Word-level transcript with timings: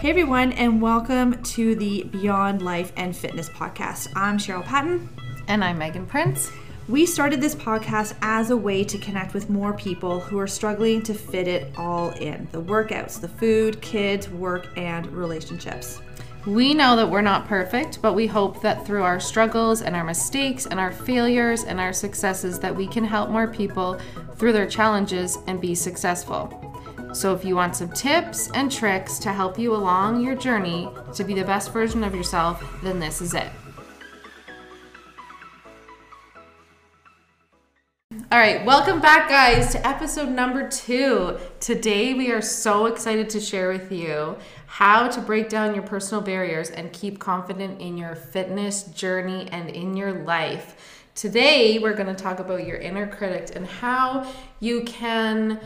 Hey 0.00 0.10
everyone, 0.10 0.52
and 0.52 0.80
welcome 0.80 1.42
to 1.42 1.74
the 1.74 2.04
Beyond 2.04 2.62
Life 2.62 2.92
and 2.96 3.16
Fitness 3.16 3.48
podcast. 3.48 4.12
I'm 4.14 4.38
Cheryl 4.38 4.64
Patton. 4.64 5.08
And 5.48 5.64
I'm 5.64 5.76
Meaghan 5.76 6.06
Prince. 6.06 6.52
We 6.86 7.04
started 7.04 7.40
this 7.40 7.56
podcast 7.56 8.16
as 8.22 8.50
a 8.50 8.56
way 8.56 8.84
to 8.84 8.96
connect 8.96 9.34
with 9.34 9.50
more 9.50 9.72
people 9.72 10.20
who 10.20 10.38
are 10.38 10.46
struggling 10.46 11.02
to 11.02 11.14
fit 11.14 11.48
it 11.48 11.76
all 11.76 12.10
in 12.10 12.46
the 12.52 12.62
workouts, 12.62 13.20
the 13.20 13.26
food, 13.26 13.80
kids, 13.80 14.28
work, 14.28 14.68
and 14.76 15.04
relationships. 15.08 16.00
We 16.46 16.74
know 16.74 16.94
that 16.94 17.10
we're 17.10 17.20
not 17.20 17.48
perfect, 17.48 18.00
but 18.00 18.14
we 18.14 18.28
hope 18.28 18.62
that 18.62 18.86
through 18.86 19.02
our 19.02 19.18
struggles 19.18 19.82
and 19.82 19.96
our 19.96 20.04
mistakes 20.04 20.66
and 20.66 20.78
our 20.78 20.92
failures 20.92 21.64
and 21.64 21.80
our 21.80 21.92
successes 21.92 22.60
that 22.60 22.74
we 22.74 22.86
can 22.86 23.02
help 23.02 23.30
more 23.30 23.48
people 23.48 23.98
through 24.36 24.52
their 24.52 24.68
challenges 24.68 25.38
and 25.48 25.60
be 25.60 25.74
successful. 25.74 26.67
So 27.12 27.34
if 27.34 27.44
you 27.44 27.56
want 27.56 27.74
some 27.74 27.90
tips 27.90 28.50
and 28.52 28.70
tricks 28.70 29.18
to 29.20 29.32
help 29.32 29.58
you 29.58 29.74
along 29.74 30.22
your 30.22 30.34
journey 30.34 30.88
to 31.14 31.24
be 31.24 31.34
the 31.34 31.44
best 31.44 31.72
version 31.72 32.04
of 32.04 32.14
yourself, 32.14 32.62
then 32.82 33.00
this 33.00 33.22
is 33.22 33.34
it. 33.34 33.48
All 38.30 38.38
right, 38.38 38.62
welcome 38.66 39.00
back, 39.00 39.30
guys, 39.30 39.72
to 39.72 39.86
episode 39.86 40.28
number 40.28 40.68
two. 40.68 41.38
Today, 41.60 42.12
we 42.12 42.30
are 42.30 42.42
so 42.42 42.84
excited 42.84 43.30
to 43.30 43.40
share 43.40 43.72
with 43.72 43.90
you 43.90 44.36
how 44.66 45.08
to 45.08 45.20
break 45.22 45.48
down 45.48 45.74
your 45.74 45.82
personal 45.82 46.22
barriers 46.22 46.68
and 46.68 46.92
keep 46.92 47.18
confident 47.18 47.80
in 47.80 47.96
your 47.96 48.14
fitness 48.14 48.82
journey 48.84 49.48
and 49.50 49.70
in 49.70 49.96
your 49.96 50.12
life. 50.24 51.06
Today, 51.14 51.78
we're 51.78 51.94
going 51.94 52.14
to 52.14 52.22
talk 52.22 52.38
about 52.38 52.66
your 52.66 52.76
inner 52.76 53.06
critic 53.06 53.56
and 53.56 53.66
how 53.66 54.30
you 54.60 54.84
can 54.84 55.58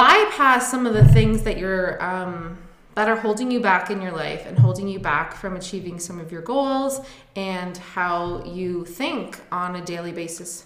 bypass 0.00 0.70
some 0.70 0.86
of 0.86 0.94
the 0.94 1.04
things 1.04 1.42
that 1.42 1.58
you're 1.58 2.02
um, 2.02 2.56
that 2.94 3.06
are 3.06 3.16
holding 3.16 3.50
you 3.50 3.60
back 3.60 3.90
in 3.90 4.00
your 4.00 4.12
life 4.12 4.46
and 4.46 4.58
holding 4.58 4.88
you 4.88 4.98
back 4.98 5.34
from 5.34 5.56
achieving 5.56 6.00
some 6.00 6.18
of 6.18 6.32
your 6.32 6.40
goals 6.40 7.02
and 7.36 7.76
how 7.76 8.42
you 8.44 8.86
think 8.86 9.38
on 9.52 9.76
a 9.76 9.84
daily 9.84 10.10
basis. 10.10 10.64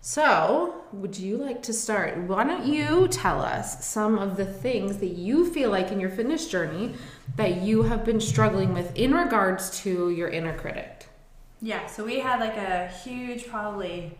So, 0.00 0.82
would 0.94 1.18
you 1.18 1.36
like 1.36 1.62
to 1.64 1.74
start? 1.74 2.16
Why 2.16 2.44
don't 2.44 2.64
you 2.64 3.06
tell 3.08 3.42
us 3.42 3.84
some 3.84 4.16
of 4.18 4.38
the 4.38 4.46
things 4.46 4.96
that 4.98 5.12
you 5.18 5.52
feel 5.52 5.70
like 5.70 5.92
in 5.92 6.00
your 6.00 6.10
fitness 6.10 6.48
journey 6.48 6.94
that 7.36 7.60
you 7.60 7.82
have 7.82 8.02
been 8.02 8.20
struggling 8.20 8.72
with 8.72 8.96
in 8.96 9.12
regards 9.12 9.78
to 9.82 10.08
your 10.08 10.28
inner 10.28 10.56
critic? 10.56 11.06
Yeah, 11.60 11.86
so 11.86 12.02
we 12.02 12.20
had 12.20 12.40
like 12.40 12.56
a 12.56 12.88
huge, 12.88 13.46
probably 13.46 14.16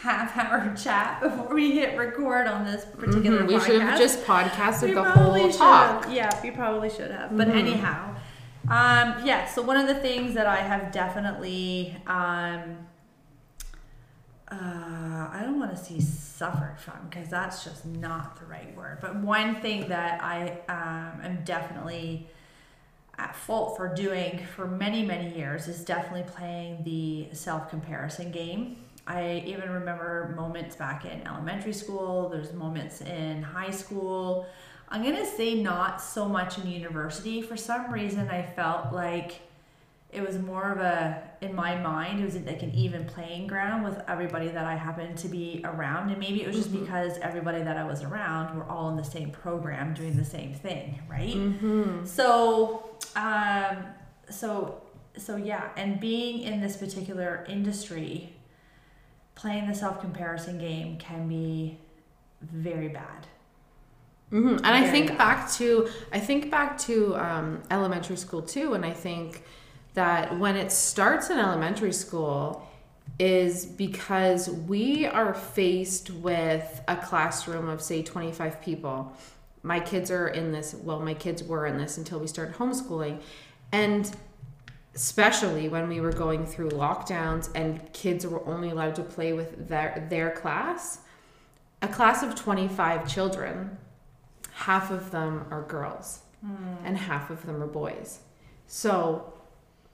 half 0.00 0.36
hour 0.38 0.74
chat 0.76 1.20
before 1.20 1.54
we 1.54 1.72
hit 1.72 1.96
record 1.98 2.46
on 2.46 2.64
this 2.64 2.84
particular 2.84 3.42
Mhm, 3.42 3.48
We 3.48 3.54
podcast. 3.56 3.66
should 3.66 3.82
have 3.82 3.98
just 3.98 4.24
podcasted 4.24 4.82
We 4.88 4.94
the 4.94 5.04
whole 5.04 5.50
talk. 5.52 6.04
have. 6.04 6.12
Yeah, 6.12 6.30
we 6.42 6.50
probably 6.50 6.88
should 6.90 7.10
have. 7.10 7.36
But 7.36 7.48
Mhm. 7.48 7.54
anyhow, 7.56 8.14
um, 8.68 9.24
yeah. 9.26 9.46
So 9.46 9.60
one 9.62 9.76
of 9.76 9.86
the 9.86 9.94
things 9.96 10.34
that 10.34 10.46
I 10.46 10.56
have 10.56 10.90
definitely, 10.90 11.96
um, 12.06 12.86
uh, 14.50 15.28
I 15.32 15.40
don't 15.44 15.58
want 15.60 15.70
to 15.70 15.76
say 15.76 16.00
suffered 16.00 16.76
from 16.78 17.08
because 17.08 17.28
that's 17.28 17.62
just 17.64 17.84
not 17.86 18.38
the 18.40 18.46
right 18.46 18.74
word. 18.76 18.98
But 19.00 19.16
one 19.16 19.60
thing 19.60 19.88
that 19.88 20.22
I 20.22 20.60
um, 20.68 21.20
am 21.24 21.38
definitely 21.44 22.28
at 23.18 23.36
fault 23.36 23.76
for 23.76 23.86
doing 23.94 24.46
for 24.56 24.66
many 24.66 25.04
many 25.04 25.36
years 25.36 25.68
is 25.68 25.84
definitely 25.84 26.24
playing 26.32 26.82
the 26.84 27.28
self 27.34 27.68
comparison 27.70 28.30
game. 28.30 28.76
I 29.10 29.42
even 29.44 29.70
remember 29.70 30.32
moments 30.36 30.76
back 30.76 31.04
in 31.04 31.26
elementary 31.26 31.72
school. 31.72 32.28
There's 32.28 32.52
moments 32.52 33.00
in 33.00 33.42
high 33.42 33.70
school. 33.72 34.46
I'm 34.88 35.02
gonna 35.02 35.26
say 35.26 35.60
not 35.60 36.00
so 36.00 36.28
much 36.28 36.58
in 36.58 36.70
university. 36.70 37.42
For 37.42 37.56
some 37.56 37.92
reason, 37.92 38.28
I 38.28 38.42
felt 38.42 38.92
like 38.92 39.40
it 40.12 40.26
was 40.26 40.38
more 40.38 40.70
of 40.72 40.78
a 40.78 41.22
in 41.40 41.54
my 41.54 41.76
mind. 41.78 42.20
It 42.20 42.24
was 42.24 42.36
like 42.36 42.62
an 42.62 42.72
even 42.74 43.04
playing 43.04 43.46
ground 43.48 43.84
with 43.84 44.00
everybody 44.08 44.48
that 44.48 44.64
I 44.64 44.76
happened 44.76 45.16
to 45.18 45.28
be 45.28 45.60
around, 45.64 46.10
and 46.10 46.18
maybe 46.18 46.42
it 46.42 46.46
was 46.46 46.56
just 46.56 46.72
Mhm. 46.72 46.80
because 46.80 47.18
everybody 47.18 47.62
that 47.62 47.76
I 47.76 47.84
was 47.84 48.02
around 48.02 48.56
were 48.56 48.64
all 48.64 48.88
in 48.90 48.96
the 48.96 49.04
same 49.04 49.30
program 49.30 49.94
doing 49.94 50.16
the 50.16 50.24
same 50.24 50.52
thing, 50.54 51.00
right? 51.08 51.34
Mm-hmm. 51.34 52.04
So, 52.04 52.90
um, 53.16 53.76
so, 54.28 54.82
so 55.16 55.36
yeah, 55.36 55.68
and 55.76 55.98
being 56.00 56.42
in 56.42 56.60
this 56.60 56.76
particular 56.76 57.44
industry, 57.48 58.34
playing 59.40 59.66
the 59.68 59.74
self 59.74 60.00
comparison 60.00 60.58
game 60.58 60.98
can 60.98 61.28
be 61.28 61.78
very 62.42 62.88
bad. 62.88 63.26
hmm 64.30 64.56
And 64.56 64.66
I 64.66 64.88
think 64.90 65.08
bad. 65.08 65.18
back 65.18 65.50
to 65.52 65.88
I 66.12 66.20
think 66.20 66.50
back 66.50 66.78
to 66.80 67.16
um, 67.16 67.62
elementary 67.70 68.16
school 68.16 68.42
too, 68.42 68.74
and 68.74 68.84
I 68.84 68.92
think 68.92 69.44
that 69.94 70.38
when 70.38 70.56
it 70.56 70.70
starts 70.70 71.30
in 71.30 71.38
elementary 71.38 71.92
school 71.92 72.66
is 73.18 73.66
because 73.66 74.48
we 74.48 75.04
are 75.06 75.34
faced 75.34 76.10
with 76.10 76.82
a 76.88 76.96
classroom 76.96 77.68
of 77.68 77.82
say 77.82 78.02
25 78.02 78.62
people. 78.62 79.12
My 79.62 79.78
kids 79.78 80.10
are 80.10 80.28
in 80.28 80.52
this, 80.52 80.74
well, 80.74 81.00
my 81.00 81.12
kids 81.12 81.42
were 81.44 81.66
in 81.66 81.76
this 81.76 81.98
until 81.98 82.18
we 82.18 82.26
started 82.26 82.54
homeschooling. 82.54 83.20
And 83.72 84.10
especially 84.94 85.68
when 85.68 85.88
we 85.88 86.00
were 86.00 86.12
going 86.12 86.46
through 86.46 86.70
lockdowns 86.70 87.48
and 87.54 87.92
kids 87.92 88.26
were 88.26 88.44
only 88.46 88.70
allowed 88.70 88.94
to 88.96 89.02
play 89.02 89.32
with 89.32 89.68
their 89.68 90.06
their 90.10 90.30
class, 90.30 91.00
a 91.82 91.88
class 91.88 92.22
of 92.22 92.34
25 92.34 93.08
children 93.08 93.78
half 94.52 94.90
of 94.90 95.10
them 95.10 95.46
are 95.50 95.62
girls 95.62 96.20
hmm. 96.44 96.74
and 96.84 96.96
half 96.96 97.30
of 97.30 97.46
them 97.46 97.62
are 97.62 97.66
boys. 97.66 98.20
So 98.66 99.32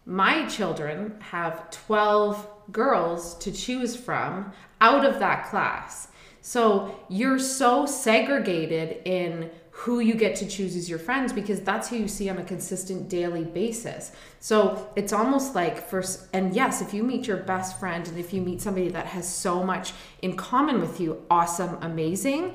my 0.05 0.47
children 0.47 1.17
have 1.21 1.71
12 1.71 2.47
girls 2.73 3.37
to 3.39 3.53
choose 3.53 3.97
from 3.97 4.53
out 4.81 5.05
of 5.05 5.19
that 5.19 5.47
class. 5.47 6.09
So 6.41 6.95
you're 7.09 7.39
so 7.39 7.87
segregated 7.87 9.03
in 9.05 9.51
who 9.81 10.01
you 10.01 10.15
get 10.15 10.35
to 10.35 10.47
choose 10.47 10.75
as 10.75 10.89
your 10.89 10.99
friends 10.99 11.35
because 11.35 11.61
that's 11.61 11.91
who 11.91 11.97
you 11.97 12.09
see 12.09 12.31
on 12.31 12.39
a 12.39 12.45
consistent 12.45 13.11
daily 13.11 13.45
basis. 13.45 14.11
So 14.41 14.91
it's 14.97 15.13
almost 15.13 15.55
like 15.55 15.87
first 15.87 16.29
and 16.33 16.57
yes, 16.57 16.81
if 16.81 16.95
you 16.95 17.03
meet 17.03 17.27
your 17.27 17.37
best 17.37 17.79
friend 17.79 18.09
and 18.09 18.19
if 18.19 18.33
you 18.33 18.41
meet 18.41 18.63
somebody 18.63 18.89
that 18.89 19.05
has 19.09 19.29
so 19.29 19.63
much 19.63 19.93
in 20.23 20.35
common 20.35 20.81
with 20.81 20.99
you, 20.99 21.23
awesome, 21.31 21.77
amazing. 21.83 22.55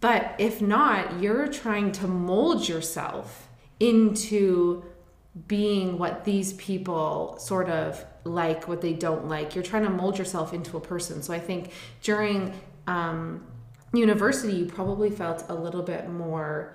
But 0.00 0.34
if 0.38 0.60
not, 0.60 1.22
you're 1.22 1.48
trying 1.48 1.90
to 1.92 2.06
mold 2.06 2.68
yourself 2.68 3.48
into 3.80 4.84
being 5.48 5.96
what 5.96 6.26
these 6.26 6.52
people 6.54 7.36
sort 7.38 7.70
of 7.70 8.04
like, 8.24 8.68
what 8.68 8.82
they 8.82 8.92
don't 8.92 9.26
like. 9.26 9.54
You're 9.54 9.64
trying 9.64 9.84
to 9.84 9.90
mold 9.90 10.18
yourself 10.18 10.52
into 10.52 10.76
a 10.76 10.80
person. 10.80 11.22
So 11.22 11.32
I 11.32 11.38
think 11.38 11.70
during 12.02 12.52
um, 12.86 13.46
university, 13.92 14.54
you 14.54 14.66
probably 14.66 15.10
felt 15.10 15.44
a 15.48 15.54
little 15.54 15.82
bit 15.82 16.08
more 16.08 16.74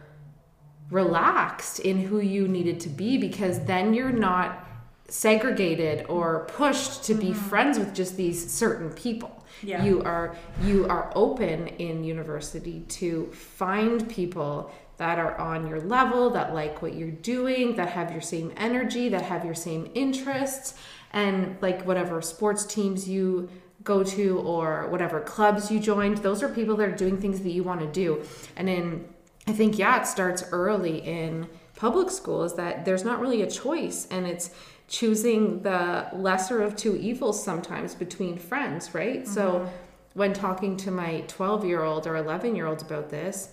relaxed 0.89 1.79
in 1.79 1.99
who 1.99 2.19
you 2.19 2.47
needed 2.47 2.79
to 2.81 2.89
be 2.89 3.17
because 3.17 3.63
then 3.65 3.93
you're 3.93 4.11
not 4.11 4.67
segregated 5.09 6.05
or 6.09 6.45
pushed 6.49 7.03
to 7.03 7.13
be 7.13 7.27
mm-hmm. 7.27 7.49
friends 7.49 7.79
with 7.79 7.93
just 7.93 8.17
these 8.17 8.51
certain 8.51 8.89
people 8.91 9.45
Yeah. 9.63 9.83
you 9.83 10.01
are 10.03 10.35
you 10.63 10.85
are 10.87 11.11
open 11.15 11.67
in 11.67 12.03
university 12.03 12.81
to 12.99 13.27
find 13.31 14.07
people 14.09 14.71
that 14.97 15.17
are 15.17 15.37
on 15.37 15.67
your 15.67 15.79
level 15.79 16.29
that 16.31 16.53
like 16.53 16.81
what 16.81 16.95
you're 16.95 17.11
doing 17.11 17.75
that 17.75 17.89
have 17.89 18.11
your 18.11 18.21
same 18.21 18.51
energy 18.57 19.09
that 19.09 19.23
have 19.23 19.45
your 19.45 19.55
same 19.55 19.89
interests 19.93 20.73
and 21.11 21.57
like 21.61 21.85
whatever 21.85 22.21
sports 22.21 22.65
teams 22.65 23.07
you 23.07 23.49
go 23.83 24.03
to 24.03 24.39
or 24.39 24.87
whatever 24.89 25.19
clubs 25.21 25.71
you 25.71 25.79
joined 25.79 26.17
those 26.17 26.41
are 26.43 26.49
people 26.49 26.75
that 26.75 26.89
are 26.89 26.95
doing 26.95 27.19
things 27.19 27.41
that 27.41 27.51
you 27.51 27.63
want 27.63 27.79
to 27.79 27.87
do. 27.87 28.23
And 28.55 28.69
in 28.69 29.07
i 29.47 29.53
think 29.53 29.77
yeah 29.77 30.01
it 30.01 30.05
starts 30.05 30.43
early 30.51 30.97
in 30.99 31.47
public 31.77 32.09
school 32.09 32.43
is 32.43 32.53
that 32.55 32.83
there's 32.83 33.05
not 33.05 33.21
really 33.21 33.41
a 33.43 33.49
choice 33.49 34.07
and 34.11 34.27
it's 34.27 34.49
choosing 34.87 35.61
the 35.61 36.07
lesser 36.13 36.61
of 36.61 36.75
two 36.75 36.95
evils 36.97 37.41
sometimes 37.41 37.95
between 37.95 38.37
friends 38.37 38.93
right? 38.93 39.27
So 39.27 39.51
mm-hmm. 39.51 39.69
when 40.13 40.33
talking 40.33 40.75
to 40.77 40.91
my 40.91 41.23
12 41.27 41.65
year 41.65 41.83
old 41.83 42.07
or 42.07 42.17
11 42.17 42.55
year 42.55 42.65
old 42.65 42.81
about 42.81 43.09
this 43.09 43.49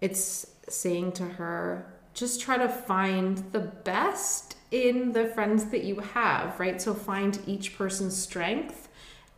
it's 0.00 0.46
saying 0.68 1.12
to 1.12 1.24
her 1.24 1.86
just 2.14 2.40
try 2.40 2.56
to 2.56 2.68
find 2.68 3.38
the 3.52 3.60
best 3.60 4.56
in 4.70 5.12
the 5.12 5.26
friends 5.28 5.66
that 5.66 5.84
you 5.84 6.00
have 6.00 6.58
right? 6.58 6.80
So 6.80 6.94
find 6.94 7.38
each 7.46 7.76
person's 7.76 8.16
strength 8.16 8.85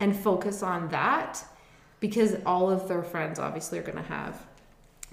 and 0.00 0.16
focus 0.16 0.62
on 0.62 0.88
that 0.88 1.44
because 2.00 2.36
all 2.46 2.70
of 2.70 2.88
their 2.88 3.02
friends 3.02 3.38
obviously 3.38 3.78
are 3.78 3.82
going 3.82 3.96
to 3.96 4.02
have 4.02 4.40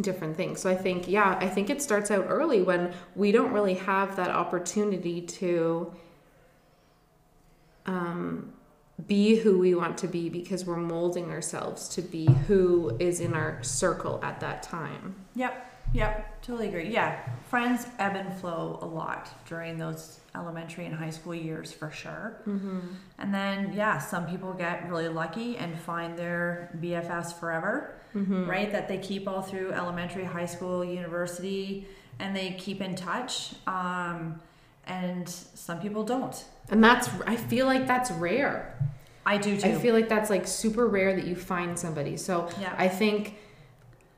different 0.02 0.36
things. 0.36 0.62
So 0.62 0.70
I 0.70 0.76
think, 0.76 1.08
yeah, 1.08 1.38
I 1.40 1.48
think 1.48 1.70
it 1.70 1.82
starts 1.82 2.12
out 2.12 2.26
early 2.28 2.62
when 2.62 2.94
we 3.16 3.32
don't 3.32 3.52
really 3.52 3.76
have 3.76 4.16
that 4.18 4.30
opportunity 4.30 5.22
to 5.22 5.94
um, 7.86 8.54
be 9.08 9.36
who 9.36 9.58
we 9.60 9.76
want 9.76 9.98
to 10.00 10.08
be 10.08 10.30
because 10.30 10.66
we're 10.66 10.78
molding 10.78 11.32
ourselves 11.32 11.88
to 11.90 12.02
be 12.02 12.26
who 12.48 12.96
is 13.00 13.20
in 13.20 13.34
our 13.34 13.62
circle 13.64 14.20
at 14.24 14.40
that 14.40 14.64
time. 14.64 15.16
Yep. 15.36 15.65
Yep, 15.96 16.42
totally 16.42 16.68
agree. 16.68 16.90
Yeah, 16.92 17.20
friends 17.50 17.88
ebb 18.00 18.16
and 18.16 18.34
flow 18.36 18.80
a 18.82 18.86
lot 18.86 19.30
during 19.48 19.78
those 19.78 20.20
elementary 20.36 20.86
and 20.86 20.94
high 20.94 21.10
school 21.10 21.34
years 21.34 21.72
for 21.72 21.90
sure. 21.90 22.38
Mm-hmm. 22.48 22.80
And 23.20 23.34
then, 23.34 23.72
yeah, 23.74 23.98
some 23.98 24.26
people 24.28 24.54
get 24.54 24.90
really 24.90 25.08
lucky 25.08 25.56
and 25.58 25.80
find 25.80 26.18
their 26.18 26.70
BFFs 26.82 27.38
forever, 27.40 27.96
Mm-hmm. 28.16 28.50
right? 28.50 28.72
That 28.72 28.88
they 28.88 28.98
keep 28.98 29.28
all 29.28 29.42
through 29.42 29.74
elementary, 29.74 30.24
high 30.24 30.46
school, 30.46 30.86
university, 30.86 31.86
and 32.20 32.34
they 32.34 32.52
keep 32.58 32.80
in 32.80 32.96
touch. 32.96 33.56
Um, 33.68 34.40
and 34.88 35.28
some 35.28 35.82
people 35.82 36.04
don't. 36.06 36.46
And 36.70 36.82
that's 36.82 37.10
I 37.28 37.36
feel 37.36 37.66
like 37.66 37.88
that's 37.88 38.12
rare. 38.12 38.74
I 39.26 39.38
do 39.38 39.60
too. 39.60 39.68
I 39.68 39.76
feel 39.76 39.94
like 39.94 40.08
that's 40.08 40.30
like 40.30 40.48
super 40.48 40.88
rare 40.88 41.14
that 41.16 41.26
you 41.28 41.36
find 41.36 41.78
somebody. 41.78 42.16
So 42.16 42.48
Yeah. 42.62 42.74
I 42.78 42.88
think 42.88 43.36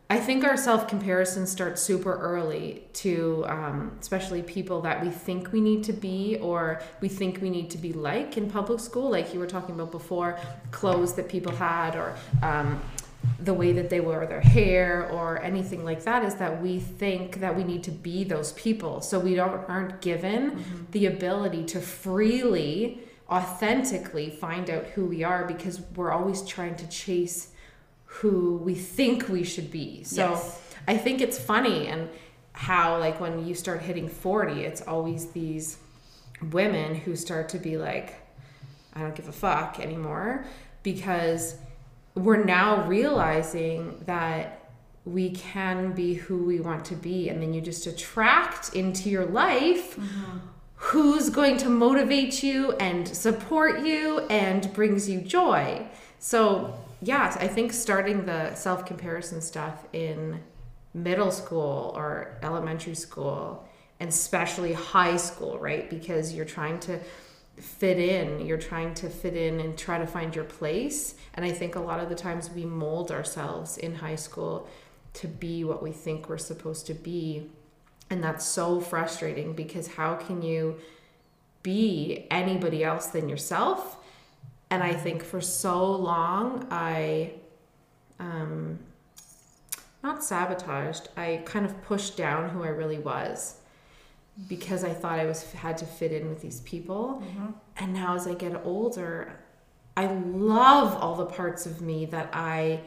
I 0.09 0.19
think 0.19 0.45
our 0.45 0.56
self 0.56 0.88
comparison 0.88 1.45
starts 1.45 1.81
super 1.81 2.15
early 2.18 2.83
to 2.94 3.44
um, 3.48 3.98
especially 4.00 4.42
people 4.42 4.80
that 4.81 5.04
we 5.04 5.09
think 5.09 5.51
we 5.51 5.59
need 5.59 5.83
to 5.83 5.94
be 5.94 6.38
or 6.38 6.81
we 7.01 7.09
think 7.09 7.42
we 7.42 7.50
need 7.50 7.69
to 7.71 7.77
be 7.77 7.92
like 7.92 8.38
in 8.38 8.50
public 8.50 8.80
school, 8.80 9.09
like 9.09 9.33
you 9.33 9.39
were 9.39 9.48
talking 9.48 9.75
about 9.75 9.92
before, 9.92 10.39
clothes 10.71 11.13
that 11.15 11.27
people 11.27 11.51
had 11.51 11.98
or 11.98 12.15
um, 12.42 12.81
the 13.42 13.54
way 13.54 13.74
that 13.74 13.89
they 13.89 14.00
wore 14.00 14.25
their 14.25 14.39
hair 14.39 15.09
or 15.12 15.42
anything 15.42 15.83
like 15.83 16.04
that 16.06 16.24
is 16.24 16.36
that 16.36 16.62
we 16.62 16.80
think 16.80 17.42
that 17.42 17.53
we 17.53 17.65
need 17.65 17.83
to 17.83 17.92
be 17.92 18.24
those 18.24 18.53
people. 18.53 19.01
So 19.01 19.19
we 19.19 19.36
don't 19.36 19.69
aren't 19.69 20.00
given 20.00 20.88
the 20.92 21.07
ability 21.07 21.65
to 21.65 21.81
freely 21.81 23.01
authentically 23.30 24.30
find 24.30 24.69
out 24.69 24.86
who 24.86 25.06
we 25.06 25.25
are 25.25 25.45
because 25.45 25.81
we're 25.95 26.12
always 26.12 26.44
trying 26.44 26.77
to 26.77 26.88
chase 26.88 27.50
who 28.07 28.57
we 28.57 28.74
think 28.74 29.30
we 29.30 29.44
should 29.44 29.69
be. 29.71 30.04
So 30.04 30.31
Yes. 30.31 30.62
i 30.88 30.98
think 30.98 31.21
it's 31.21 31.38
funny 31.38 31.88
and 31.88 32.09
how 32.54 32.98
like 32.98 33.19
when 33.19 33.45
you 33.45 33.54
start 33.54 33.81
hitting 33.81 34.07
40 34.09 34.63
it's 34.63 34.81
always 34.81 35.27
these 35.31 35.77
women 36.51 36.95
who 36.95 37.15
start 37.15 37.50
to 37.50 37.59
be 37.59 37.77
like 37.77 38.15
i 38.94 39.01
don't 39.01 39.13
give 39.15 39.27
a 39.27 39.31
fuck 39.31 39.80
anymore 39.80 40.45
because 40.83 41.56
we're 42.15 42.44
now 42.44 42.88
realizing 42.88 44.01
that 44.06 44.71
we 45.06 45.30
can 45.30 45.94
be 45.94 46.15
who 46.15 46.44
we 46.44 46.60
want 46.60 46.83
to 46.86 46.95
be 46.95 47.30
and 47.30 47.42
then 47.42 47.53
you 47.53 47.62
just 47.62 47.88
attract 47.88 48.75
into 48.75 49.10
your 49.10 49.25
life 49.25 49.95
mm-hmm. 49.95 50.38
who's 50.75 51.30
going 51.30 51.57
to 51.57 51.69
motivate 51.69 52.44
you 52.44 52.74
and 52.74 53.07
support 53.07 53.86
you 53.86 54.19
and 54.30 54.74
brings 54.74 55.10
you 55.10 55.21
joy. 55.21 55.88
So 56.19 56.77
yes 57.01 57.38
i 57.38 57.47
think 57.47 57.71
starting 57.71 58.25
the 58.25 58.53
self-comparison 58.55 59.41
stuff 59.41 59.85
in 59.94 60.39
middle 60.94 61.31
school 61.31 61.94
or 61.95 62.38
elementary 62.41 62.95
school 62.95 63.67
and 63.99 64.09
especially 64.09 64.73
high 64.73 65.17
school 65.17 65.57
right? 65.59 65.89
Because 65.89 66.33
you're 66.33 66.45
trying 66.45 66.79
to 66.81 66.99
fit 67.55 67.97
in 67.97 68.45
you're 68.45 68.57
trying 68.57 68.94
to 68.94 69.09
fit 69.09 69.35
in 69.35 69.59
and 69.59 69.75
try 69.77 69.97
to 69.97 70.05
find 70.05 70.35
your 70.35 70.45
place. 70.45 71.15
And 71.33 71.44
i 71.45 71.51
think 71.51 71.75
a 71.75 71.79
lot 71.79 71.99
of 71.99 72.09
the 72.09 72.15
times 72.15 72.51
we 72.51 72.65
mold 72.65 73.11
ourselves 73.11 73.77
in 73.77 73.95
high 73.95 74.15
school 74.15 74.67
to 75.13 75.27
be 75.27 75.63
what 75.63 75.81
we 75.81 75.91
think 75.91 76.29
we're 76.29 76.38
supposed 76.38 76.85
to 76.88 76.93
be. 76.93 77.50
And 78.09 78.23
that's 78.23 78.45
so 78.45 78.79
frustrating 78.79 79.53
because 79.53 79.88
how 79.88 80.15
can 80.15 80.43
you 80.43 80.77
be 81.63 82.27
anybody 82.29 82.83
else 82.83 83.07
than 83.07 83.27
yourself 83.27 83.97
and 84.69 84.83
i 84.83 84.93
think 84.93 85.23
for 85.23 85.41
so 85.41 85.91
long 85.91 86.67
i 86.71 87.31
um 88.19 88.79
not 90.03 90.23
sabotaged 90.23 91.09
i 91.17 91.41
kind 91.45 91.65
of 91.65 91.81
pushed 91.83 92.17
down 92.17 92.49
who 92.49 92.63
i 92.63 92.67
really 92.69 92.99
was 92.99 93.57
because 94.47 94.83
I 94.83 94.93
thought 94.93 95.19
I 95.19 95.25
was 95.25 95.51
had 95.53 95.77
to 95.79 95.85
fit 95.85 96.11
in 96.11 96.29
with 96.29 96.41
these 96.41 96.61
people. 96.61 97.23
And 97.77 97.93
now 97.93 98.15
as 98.15 98.27
I 98.27 98.33
get 98.33 98.61
older, 98.63 99.33
I 99.95 100.05
love 100.05 100.95
all 101.01 101.15
the 101.15 101.25
parts 101.25 101.65
of 101.65 101.81
me 101.81 102.05
that 102.07 102.29
I 102.33 102.81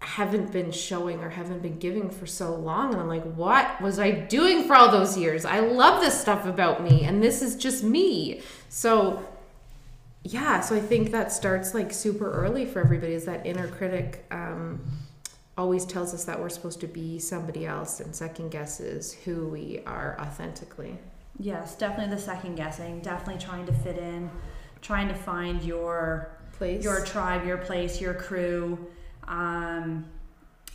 haven't 0.00 0.50
been 0.50 0.72
showing 0.72 1.22
or 1.22 1.28
haven't 1.28 1.60
been 1.60 1.78
giving 1.78 2.08
for 2.08 2.24
so 2.24 2.54
long 2.54 2.94
and 2.94 3.02
I'm 3.02 3.08
like, 3.08 3.24
what 3.34 3.78
was 3.82 3.98
I 3.98 4.10
doing 4.12 4.66
for 4.66 4.74
all 4.74 4.90
those 4.90 5.18
years? 5.18 5.44
I 5.44 5.60
love 5.60 6.00
this 6.00 6.18
stuff 6.18 6.46
about 6.46 6.82
me 6.82 7.04
and 7.04 7.22
this 7.22 7.42
is 7.42 7.54
just 7.54 7.84
me. 7.84 8.40
So 8.70 9.22
yeah, 10.22 10.60
so 10.60 10.76
I 10.76 10.80
think 10.80 11.10
that 11.12 11.32
starts 11.32 11.74
like 11.74 11.92
super 11.92 12.30
early 12.30 12.66
for 12.66 12.80
everybody 12.80 13.14
is 13.14 13.24
that 13.24 13.46
inner 13.46 13.68
critic 13.68 14.26
um 14.30 14.80
always 15.58 15.84
tells 15.84 16.14
us 16.14 16.24
that 16.24 16.40
we're 16.40 16.48
supposed 16.48 16.80
to 16.80 16.86
be 16.86 17.18
somebody 17.18 17.66
else 17.66 18.00
and 18.00 18.14
second 18.16 18.50
guesses 18.50 19.12
who 19.12 19.48
we 19.48 19.80
are 19.84 20.16
authentically. 20.18 20.96
Yes, 21.38 21.74
definitely 21.74 22.14
the 22.14 22.20
second 22.20 22.54
guessing, 22.54 23.00
definitely 23.00 23.42
trying 23.42 23.66
to 23.66 23.72
fit 23.72 23.98
in, 23.98 24.30
trying 24.80 25.08
to 25.08 25.14
find 25.14 25.62
your 25.62 26.30
Place. 26.52 26.82
your 26.84 27.04
tribe, 27.04 27.46
your 27.46 27.58
place, 27.58 28.00
your 28.00 28.14
crew. 28.14 28.86
Um, 29.28 30.06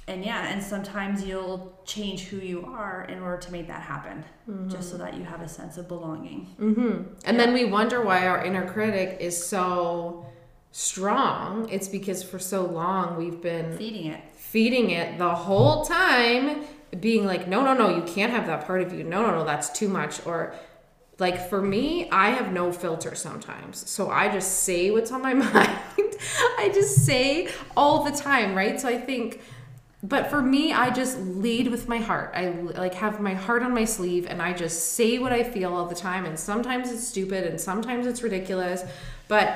and 0.07 0.23
yeah, 0.23 0.47
and 0.51 0.61
sometimes 0.61 1.23
you'll 1.23 1.79
change 1.85 2.23
who 2.25 2.37
you 2.37 2.65
are 2.65 3.05
in 3.09 3.19
order 3.21 3.37
to 3.37 3.51
make 3.51 3.67
that 3.67 3.81
happen, 3.81 4.23
just 4.67 4.89
so 4.91 4.97
that 4.97 5.15
you 5.15 5.23
have 5.23 5.41
a 5.41 5.47
sense 5.47 5.77
of 5.77 5.87
belonging. 5.87 6.45
hmm 6.57 7.01
And 7.25 7.39
then 7.39 7.53
we 7.53 7.65
wonder 7.65 8.01
why 8.01 8.27
our 8.27 8.43
inner 8.45 8.69
critic 8.69 9.17
is 9.19 9.35
so 9.45 10.25
strong. 10.71 11.67
It's 11.69 11.87
because 11.87 12.21
for 12.21 12.37
so 12.37 12.65
long 12.65 13.15
we've 13.17 13.41
been 13.41 13.75
Feeding 13.77 14.07
it. 14.07 14.21
feeding 14.35 14.91
it 14.91 15.17
the 15.17 15.33
whole 15.33 15.85
time, 15.85 16.65
being 16.99 17.25
like, 17.25 17.47
no, 17.47 17.63
no, 17.63 17.73
no, 17.73 17.95
you 17.95 18.03
can't 18.03 18.31
have 18.31 18.45
that 18.47 18.65
part 18.67 18.81
of 18.81 18.93
you. 18.93 19.03
No, 19.03 19.21
no, 19.25 19.31
no, 19.31 19.45
that's 19.45 19.69
too 19.69 19.87
much. 19.89 20.23
Or 20.25 20.53
like 21.17 21.49
for 21.49 21.61
me, 21.61 22.09
I 22.11 22.29
have 22.31 22.51
no 22.51 22.71
filter 22.71 23.15
sometimes. 23.15 23.89
So 23.89 24.11
I 24.11 24.31
just 24.31 24.63
say 24.63 24.91
what's 24.91 25.11
on 25.11 25.21
my 25.21 25.33
mind. 25.45 26.15
I 26.59 26.69
just 26.73 27.05
say 27.05 27.49
all 27.75 28.03
the 28.03 28.11
time, 28.11 28.53
right? 28.53 28.79
So 28.79 28.87
I 28.89 28.99
think 28.99 29.41
but 30.07 30.29
for 30.29 30.41
me 30.41 30.71
i 30.71 30.89
just 30.89 31.17
lead 31.19 31.67
with 31.67 31.87
my 31.87 31.97
heart. 31.97 32.31
I 32.35 32.49
like 32.49 32.93
have 32.95 33.19
my 33.19 33.33
heart 33.33 33.63
on 33.63 33.73
my 33.73 33.85
sleeve 33.85 34.27
and 34.29 34.41
i 34.41 34.53
just 34.53 34.93
say 34.93 35.17
what 35.17 35.33
i 35.33 35.43
feel 35.43 35.73
all 35.73 35.87
the 35.87 35.95
time. 35.95 36.25
And 36.25 36.37
sometimes 36.39 36.91
it's 36.91 37.07
stupid 37.07 37.45
and 37.45 37.59
sometimes 37.59 38.05
it's 38.07 38.21
ridiculous 38.21 38.83
but 39.27 39.47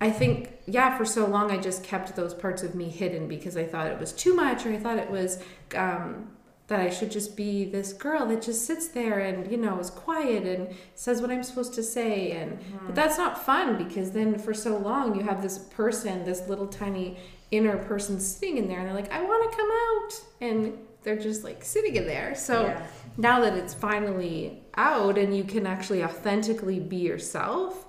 i 0.00 0.10
think 0.10 0.52
yeah 0.66 0.96
for 0.96 1.04
so 1.04 1.26
long 1.26 1.50
i 1.50 1.58
just 1.58 1.82
kept 1.82 2.14
those 2.14 2.32
parts 2.32 2.62
of 2.62 2.74
me 2.74 2.88
hidden 2.88 3.26
because 3.26 3.56
i 3.56 3.64
thought 3.64 3.86
it 3.88 3.98
was 3.98 4.12
too 4.12 4.34
much 4.34 4.64
or 4.64 4.72
i 4.72 4.76
thought 4.78 4.98
it 4.98 5.10
was 5.10 5.42
um, 5.74 6.28
that 6.68 6.78
i 6.78 6.88
should 6.88 7.10
just 7.10 7.36
be 7.36 7.64
this 7.64 7.92
girl 7.92 8.26
that 8.26 8.40
just 8.42 8.64
sits 8.64 8.88
there 8.88 9.18
and 9.18 9.50
you 9.50 9.56
know 9.56 9.78
is 9.80 9.90
quiet 9.90 10.44
and 10.44 10.68
says 10.94 11.20
what 11.20 11.30
i'm 11.30 11.42
supposed 11.42 11.74
to 11.74 11.82
say. 11.82 12.32
And 12.32 12.58
but 12.86 12.94
that's 12.94 13.18
not 13.18 13.44
fun 13.44 13.76
because 13.76 14.12
then 14.12 14.38
for 14.38 14.54
so 14.54 14.76
long 14.76 15.16
you 15.16 15.22
have 15.24 15.42
this 15.42 15.58
person 15.58 16.24
this 16.24 16.46
little 16.48 16.68
tiny 16.68 17.16
inner 17.50 17.76
person 17.76 18.20
sitting 18.20 18.58
in 18.58 18.68
there 18.68 18.78
and 18.78 18.86
they're 18.88 18.94
like, 18.94 19.12
I 19.12 19.22
want 19.22 19.50
to 19.50 19.56
come 19.56 19.70
out. 19.70 20.20
And 20.40 20.78
they're 21.02 21.16
just 21.18 21.44
like 21.44 21.64
sitting 21.64 21.96
in 21.96 22.06
there. 22.06 22.34
So 22.34 22.66
Yeah. 22.66 22.82
now 23.16 23.40
that 23.40 23.54
it's 23.54 23.74
finally 23.74 24.62
out 24.76 25.16
and 25.16 25.36
you 25.36 25.44
can 25.44 25.66
actually 25.66 26.04
authentically 26.04 26.80
be 26.80 26.96
yourself, 26.96 27.86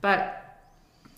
but 0.00 0.38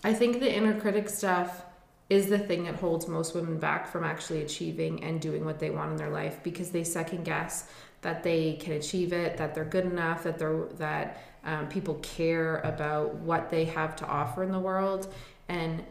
I 0.03 0.13
think 0.13 0.39
the 0.39 0.53
inner 0.53 0.79
critic 0.79 1.09
stuff 1.09 1.63
is 2.09 2.27
the 2.27 2.37
thing 2.37 2.65
that 2.65 2.75
holds 2.75 3.07
most 3.07 3.33
women 3.33 3.57
back 3.57 3.87
from 3.87 4.03
actually 4.03 4.41
achieving 4.43 5.03
and 5.03 5.19
doing 5.19 5.43
what 5.43 5.59
they 5.59 5.71
want 5.71 5.91
in 5.91 5.97
their 5.97 6.11
life 6.11 6.39
because 6.43 6.69
they 6.69 6.83
second 6.83 7.23
guess 7.25 7.67
that 8.01 8.21
they 8.21 8.53
can 8.53 8.73
achieve 8.73 9.11
it, 9.13 9.37
that 9.37 9.55
they're 9.55 9.65
good 9.65 9.85
enough, 9.85 10.23
that 10.23 10.37
they're 10.37 10.65
that 10.77 11.17
um, 11.43 11.67
people 11.67 11.95
care 11.95 12.57
about 12.59 13.15
what 13.15 13.49
they 13.49 13.65
have 13.65 13.95
to 13.95 14.05
offer 14.05 14.43
in 14.43 14.51
the 14.51 14.59
world, 14.59 15.11
and 15.47 15.83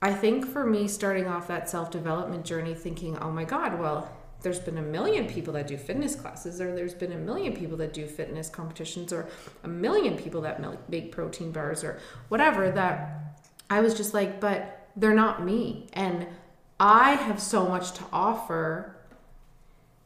I 0.00 0.12
think 0.12 0.46
for 0.46 0.64
me, 0.64 0.86
starting 0.86 1.26
off 1.26 1.48
that 1.48 1.68
self 1.68 1.90
development 1.90 2.44
journey, 2.44 2.74
thinking, 2.74 3.18
oh 3.18 3.30
my 3.30 3.44
God, 3.44 3.78
well, 3.78 4.12
there's 4.42 4.60
been 4.60 4.78
a 4.78 4.82
million 4.82 5.26
people 5.26 5.52
that 5.54 5.66
do 5.66 5.76
fitness 5.76 6.14
classes, 6.14 6.60
or 6.60 6.74
there's 6.74 6.94
been 6.94 7.12
a 7.12 7.18
million 7.18 7.54
people 7.54 7.76
that 7.78 7.92
do 7.92 8.06
fitness 8.06 8.48
competitions, 8.48 9.12
or 9.12 9.28
a 9.64 9.68
million 9.68 10.16
people 10.16 10.40
that 10.42 10.60
make 10.88 11.10
protein 11.10 11.50
bars, 11.50 11.82
or 11.82 11.98
whatever, 12.28 12.70
that 12.70 13.36
I 13.68 13.80
was 13.80 13.94
just 13.94 14.14
like, 14.14 14.40
but 14.40 14.88
they're 14.94 15.14
not 15.14 15.44
me. 15.44 15.88
And 15.92 16.28
I 16.78 17.14
have 17.14 17.40
so 17.40 17.66
much 17.66 17.92
to 17.94 18.04
offer 18.12 18.94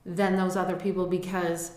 than 0.07 0.37
those 0.37 0.57
other 0.57 0.77
people 0.77 1.07
because 1.07 1.73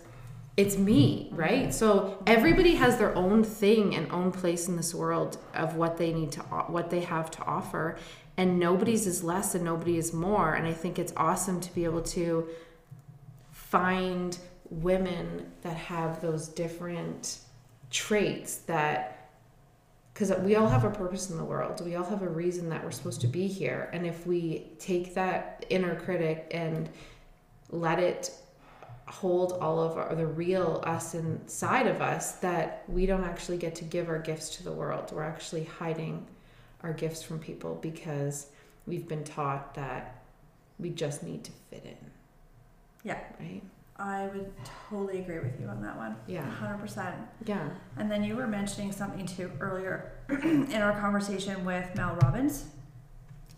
it's 0.56 0.78
me, 0.78 1.28
right? 1.32 1.72
So 1.72 2.22
everybody 2.26 2.76
has 2.76 2.96
their 2.96 3.14
own 3.14 3.44
thing 3.44 3.94
and 3.94 4.10
own 4.10 4.32
place 4.32 4.68
in 4.68 4.76
this 4.76 4.94
world 4.94 5.36
of 5.54 5.76
what 5.76 5.98
they 5.98 6.12
need 6.12 6.32
to 6.32 6.40
what 6.40 6.90
they 6.90 7.00
have 7.00 7.30
to 7.32 7.44
offer 7.44 7.98
and 8.38 8.58
nobody's 8.58 9.06
is 9.06 9.22
less 9.22 9.54
and 9.54 9.64
nobody 9.64 9.98
is 9.98 10.12
more 10.12 10.54
and 10.54 10.66
I 10.66 10.72
think 10.72 10.98
it's 10.98 11.12
awesome 11.16 11.60
to 11.60 11.74
be 11.74 11.84
able 11.84 12.02
to 12.02 12.48
find 13.50 14.38
women 14.70 15.50
that 15.62 15.76
have 15.76 16.20
those 16.20 16.48
different 16.48 17.38
traits 17.90 18.58
that 18.58 19.30
because 20.12 20.32
we 20.38 20.56
all 20.56 20.68
have 20.68 20.84
a 20.84 20.90
purpose 20.90 21.28
in 21.28 21.36
the 21.36 21.44
world. 21.44 21.84
We 21.84 21.94
all 21.94 22.04
have 22.04 22.22
a 22.22 22.28
reason 22.28 22.70
that 22.70 22.82
we're 22.82 22.90
supposed 22.90 23.20
to 23.20 23.26
be 23.26 23.46
here. 23.46 23.90
And 23.92 24.06
if 24.06 24.26
we 24.26 24.66
take 24.78 25.12
that 25.12 25.66
inner 25.68 25.94
critic 25.94 26.50
and 26.52 26.88
let 27.68 27.98
it 27.98 28.30
hold 29.06 29.52
all 29.60 29.80
of 29.80 29.96
our, 29.96 30.14
the 30.14 30.26
real 30.26 30.82
us 30.84 31.14
inside 31.14 31.86
of 31.86 32.02
us 32.02 32.32
that 32.32 32.84
we 32.88 33.06
don't 33.06 33.24
actually 33.24 33.56
get 33.56 33.74
to 33.76 33.84
give 33.84 34.08
our 34.08 34.18
gifts 34.18 34.56
to 34.56 34.64
the 34.64 34.72
world. 34.72 35.12
We're 35.12 35.22
actually 35.22 35.64
hiding 35.64 36.26
our 36.82 36.92
gifts 36.92 37.22
from 37.22 37.38
people 37.38 37.76
because 37.80 38.48
we've 38.86 39.06
been 39.06 39.24
taught 39.24 39.74
that 39.74 40.22
we 40.78 40.90
just 40.90 41.22
need 41.22 41.44
to 41.44 41.52
fit 41.70 41.84
in. 41.84 42.10
Yeah. 43.04 43.18
Right? 43.38 43.62
I 43.98 44.26
would 44.26 44.52
totally 44.90 45.20
agree 45.20 45.38
with 45.38 45.58
you 45.60 45.68
on 45.68 45.80
that 45.82 45.96
one. 45.96 46.16
Yeah. 46.26 46.44
100%. 46.60 47.14
Yeah. 47.46 47.68
And 47.96 48.10
then 48.10 48.22
you 48.22 48.36
were 48.36 48.46
mentioning 48.46 48.92
something 48.92 49.24
too 49.24 49.50
earlier 49.60 50.12
in 50.28 50.74
our 50.74 50.98
conversation 51.00 51.64
with 51.64 51.94
Mel 51.96 52.18
Robbins, 52.22 52.66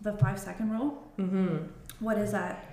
the 0.02 0.12
five 0.12 0.38
second 0.38 0.70
rule. 0.70 1.02
Mm-hmm. 1.18 1.66
What 1.98 2.18
is 2.18 2.30
that? 2.32 2.67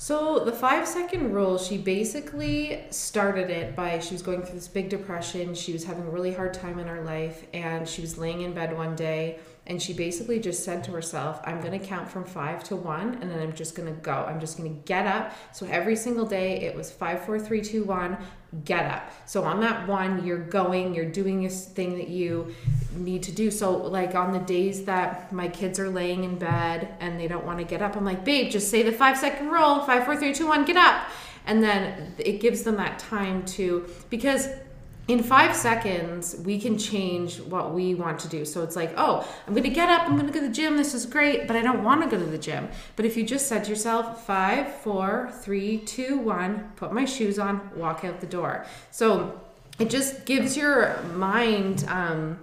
So 0.00 0.38
the 0.44 0.52
five 0.52 0.86
second 0.86 1.32
rule, 1.32 1.58
she 1.58 1.76
basically 1.76 2.84
started 2.90 3.50
it 3.50 3.74
by 3.74 3.98
she 3.98 4.14
was 4.14 4.22
going 4.22 4.42
through 4.42 4.54
this 4.54 4.68
big 4.68 4.88
depression. 4.88 5.56
She 5.56 5.72
was 5.72 5.82
having 5.82 6.06
a 6.06 6.10
really 6.10 6.32
hard 6.32 6.54
time 6.54 6.78
in 6.78 6.86
her 6.86 7.02
life, 7.02 7.44
and 7.52 7.86
she 7.86 8.00
was 8.00 8.16
laying 8.16 8.42
in 8.42 8.52
bed 8.52 8.76
one 8.76 8.94
day, 8.94 9.40
and 9.66 9.82
she 9.82 9.92
basically 9.92 10.38
just 10.38 10.62
said 10.62 10.84
to 10.84 10.92
herself, 10.92 11.40
"I'm 11.44 11.60
going 11.60 11.78
to 11.78 11.84
count 11.84 12.08
from 12.08 12.24
five 12.24 12.62
to 12.64 12.76
one, 12.76 13.18
and 13.20 13.28
then 13.28 13.40
I'm 13.40 13.52
just 13.52 13.74
going 13.74 13.92
to 13.92 14.00
go. 14.00 14.12
I'm 14.12 14.38
just 14.38 14.56
going 14.56 14.72
to 14.72 14.80
get 14.82 15.04
up." 15.04 15.32
So 15.52 15.66
every 15.66 15.96
single 15.96 16.26
day, 16.26 16.60
it 16.60 16.76
was 16.76 16.92
five, 16.92 17.24
four, 17.24 17.40
three, 17.40 17.60
two, 17.60 17.82
one. 17.82 18.18
Get 18.64 18.86
up. 18.86 19.12
So 19.26 19.44
on 19.44 19.60
that 19.60 19.86
one, 19.86 20.24
you're 20.24 20.38
going. 20.38 20.94
You're 20.94 21.10
doing 21.10 21.42
this 21.42 21.66
thing 21.66 21.98
that 21.98 22.08
you 22.08 22.54
need 22.96 23.22
to 23.24 23.32
do. 23.32 23.50
So 23.50 23.76
like 23.76 24.14
on 24.14 24.32
the 24.32 24.38
days 24.38 24.84
that 24.84 25.30
my 25.32 25.48
kids 25.48 25.78
are 25.78 25.90
laying 25.90 26.24
in 26.24 26.38
bed 26.38 26.94
and 26.98 27.20
they 27.20 27.28
don't 27.28 27.44
want 27.44 27.58
to 27.58 27.64
get 27.64 27.82
up, 27.82 27.94
I'm 27.94 28.06
like, 28.06 28.24
babe, 28.24 28.50
just 28.50 28.70
say 28.70 28.82
the 28.82 28.92
five 28.92 29.18
second 29.18 29.50
rule, 29.50 29.82
five, 29.82 30.04
four, 30.04 30.16
three, 30.16 30.32
two, 30.32 30.46
one, 30.46 30.64
get 30.64 30.76
up. 30.76 31.08
And 31.44 31.62
then 31.62 32.14
it 32.18 32.40
gives 32.40 32.62
them 32.62 32.76
that 32.76 32.98
time 32.98 33.44
to 33.46 33.86
because 34.08 34.48
in 35.08 35.22
five 35.22 35.56
seconds 35.56 36.36
we 36.44 36.60
can 36.60 36.76
change 36.78 37.40
what 37.40 37.72
we 37.74 37.94
want 37.94 38.18
to 38.20 38.28
do. 38.28 38.44
So 38.44 38.62
it's 38.62 38.76
like 38.76 38.92
oh 38.96 39.26
i'm 39.46 39.54
gonna 39.54 39.70
get 39.70 39.88
up 39.88 40.08
i'm 40.08 40.16
gonna 40.16 40.30
go 40.30 40.40
to 40.40 40.46
the 40.46 40.52
gym 40.52 40.76
this 40.76 40.94
is 40.94 41.06
great 41.06 41.46
but 41.46 41.56
i 41.56 41.62
don't 41.62 41.82
want 41.82 42.02
to 42.02 42.08
go 42.08 42.22
to 42.22 42.30
the 42.30 42.38
gym. 42.38 42.68
But 42.94 43.06
if 43.06 43.16
you 43.16 43.24
just 43.24 43.48
said 43.48 43.64
to 43.64 43.70
yourself 43.70 44.26
five 44.26 44.72
four 44.76 45.30
three 45.40 45.78
two 45.78 46.18
one 46.18 46.70
put 46.76 46.92
my 46.92 47.06
shoes 47.06 47.38
on 47.38 47.70
walk 47.74 48.04
out 48.04 48.20
the 48.20 48.26
door. 48.26 48.66
So 48.90 49.40
it 49.78 49.90
just 49.90 50.26
gives 50.26 50.56
your 50.56 51.00
mind 51.14 51.84
um, 51.88 52.38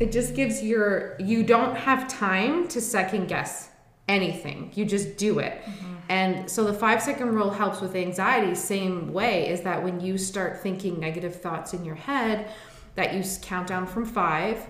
it 0.00 0.10
just 0.10 0.34
gives 0.34 0.62
your 0.62 1.16
you 1.20 1.44
don't 1.44 1.76
have 1.76 2.08
time 2.08 2.66
to 2.68 2.80
second 2.80 3.28
guess 3.28 3.68
anything. 4.08 4.72
You 4.74 4.84
just 4.84 5.16
do 5.16 5.38
it 5.38 5.62
and 6.08 6.48
so 6.50 6.64
the 6.64 6.72
five 6.74 7.02
second 7.02 7.34
rule 7.34 7.50
helps 7.50 7.80
with 7.80 7.94
anxiety 7.96 8.54
same 8.54 9.12
way 9.12 9.48
is 9.48 9.62
that 9.62 9.82
when 9.82 10.00
you 10.00 10.16
start 10.16 10.60
thinking 10.60 10.98
negative 11.00 11.40
thoughts 11.40 11.74
in 11.74 11.84
your 11.84 11.96
head 11.96 12.48
that 12.94 13.14
you 13.14 13.22
count 13.42 13.66
down 13.66 13.86
from 13.86 14.04
five 14.04 14.64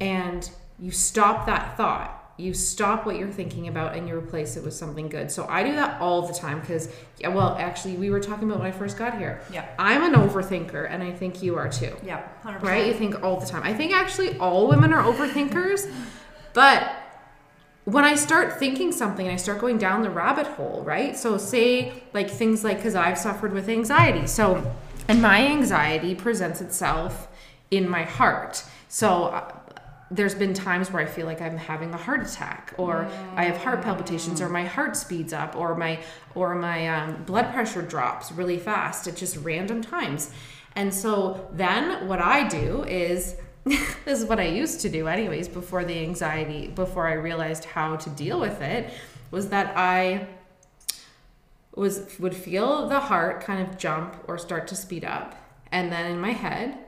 and 0.00 0.50
you 0.78 0.90
stop 0.90 1.46
that 1.46 1.76
thought 1.76 2.12
you 2.38 2.52
stop 2.52 3.06
what 3.06 3.16
you're 3.16 3.30
thinking 3.30 3.66
about 3.68 3.96
and 3.96 4.06
you 4.06 4.14
replace 4.14 4.58
it 4.58 4.62
with 4.64 4.74
something 4.74 5.08
good 5.08 5.30
so 5.30 5.46
i 5.48 5.62
do 5.62 5.72
that 5.72 5.98
all 6.02 6.26
the 6.26 6.34
time 6.34 6.60
because 6.60 6.90
yeah, 7.18 7.28
well 7.28 7.56
actually 7.58 7.94
we 7.96 8.10
were 8.10 8.20
talking 8.20 8.44
about 8.48 8.58
when 8.58 8.66
i 8.68 8.70
first 8.70 8.98
got 8.98 9.16
here 9.18 9.40
Yeah. 9.50 9.66
i'm 9.78 10.02
an 10.02 10.12
overthinker 10.20 10.86
and 10.90 11.02
i 11.02 11.10
think 11.12 11.42
you 11.42 11.56
are 11.56 11.68
too 11.70 11.96
Yeah, 12.04 12.22
100%. 12.44 12.62
right? 12.62 12.86
You 12.86 12.92
think 12.94 13.22
all 13.22 13.40
the 13.40 13.46
time. 13.46 13.62
I 13.62 13.72
think 13.72 13.92
actually 13.92 14.36
all 14.38 14.68
women 14.68 14.92
are 14.92 15.02
overthinkers, 15.02 15.90
but 16.52 16.92
when 17.86 18.04
I 18.04 18.16
start 18.16 18.58
thinking 18.58 18.90
something 18.90 19.26
and 19.26 19.32
I 19.32 19.36
start 19.36 19.60
going 19.60 19.78
down 19.78 20.02
the 20.02 20.10
rabbit 20.10 20.48
hole, 20.48 20.82
right? 20.84 21.16
So, 21.16 21.38
say 21.38 22.02
like 22.12 22.28
things 22.28 22.64
like, 22.64 22.78
because 22.78 22.96
I've 22.96 23.16
suffered 23.16 23.52
with 23.52 23.68
anxiety. 23.68 24.26
So, 24.26 24.74
and 25.06 25.22
my 25.22 25.46
anxiety 25.46 26.16
presents 26.16 26.60
itself 26.60 27.28
in 27.70 27.88
my 27.88 28.02
heart. 28.02 28.64
So, 28.88 29.26
uh, 29.26 29.52
there's 30.10 30.34
been 30.34 30.52
times 30.52 30.90
where 30.90 31.00
I 31.00 31.06
feel 31.06 31.26
like 31.26 31.40
I'm 31.40 31.56
having 31.56 31.92
a 31.94 31.96
heart 31.96 32.22
attack, 32.22 32.74
or 32.76 33.08
I 33.34 33.44
have 33.44 33.56
heart 33.58 33.82
palpitations, 33.82 34.40
or 34.40 34.48
my 34.48 34.64
heart 34.64 34.96
speeds 34.96 35.32
up, 35.32 35.56
or 35.56 35.76
my 35.76 36.00
or 36.34 36.56
my 36.56 36.88
um, 36.88 37.22
blood 37.24 37.52
pressure 37.52 37.82
drops 37.82 38.32
really 38.32 38.58
fast 38.58 39.06
at 39.06 39.16
just 39.16 39.36
random 39.38 39.80
times. 39.80 40.32
And 40.74 40.92
so 40.92 41.48
then 41.52 42.06
what 42.06 42.20
I 42.20 42.46
do 42.46 42.84
is 42.84 43.36
this 44.04 44.20
is 44.20 44.24
what 44.24 44.38
I 44.38 44.46
used 44.46 44.80
to 44.82 44.88
do 44.88 45.08
anyways 45.08 45.48
before 45.48 45.84
the 45.84 45.98
anxiety, 45.98 46.68
before 46.68 47.08
I 47.08 47.14
realized 47.14 47.64
how 47.64 47.96
to 47.96 48.10
deal 48.10 48.38
with 48.38 48.62
it, 48.62 48.92
was 49.32 49.48
that 49.48 49.76
I 49.76 50.28
was 51.74 52.16
would 52.20 52.34
feel 52.34 52.88
the 52.88 53.00
heart 53.00 53.40
kind 53.40 53.68
of 53.68 53.76
jump 53.76 54.22
or 54.28 54.38
start 54.38 54.68
to 54.68 54.76
speed 54.76 55.04
up. 55.04 55.34
And 55.72 55.90
then 55.90 56.12
in 56.12 56.20
my 56.20 56.30
head, 56.30 56.78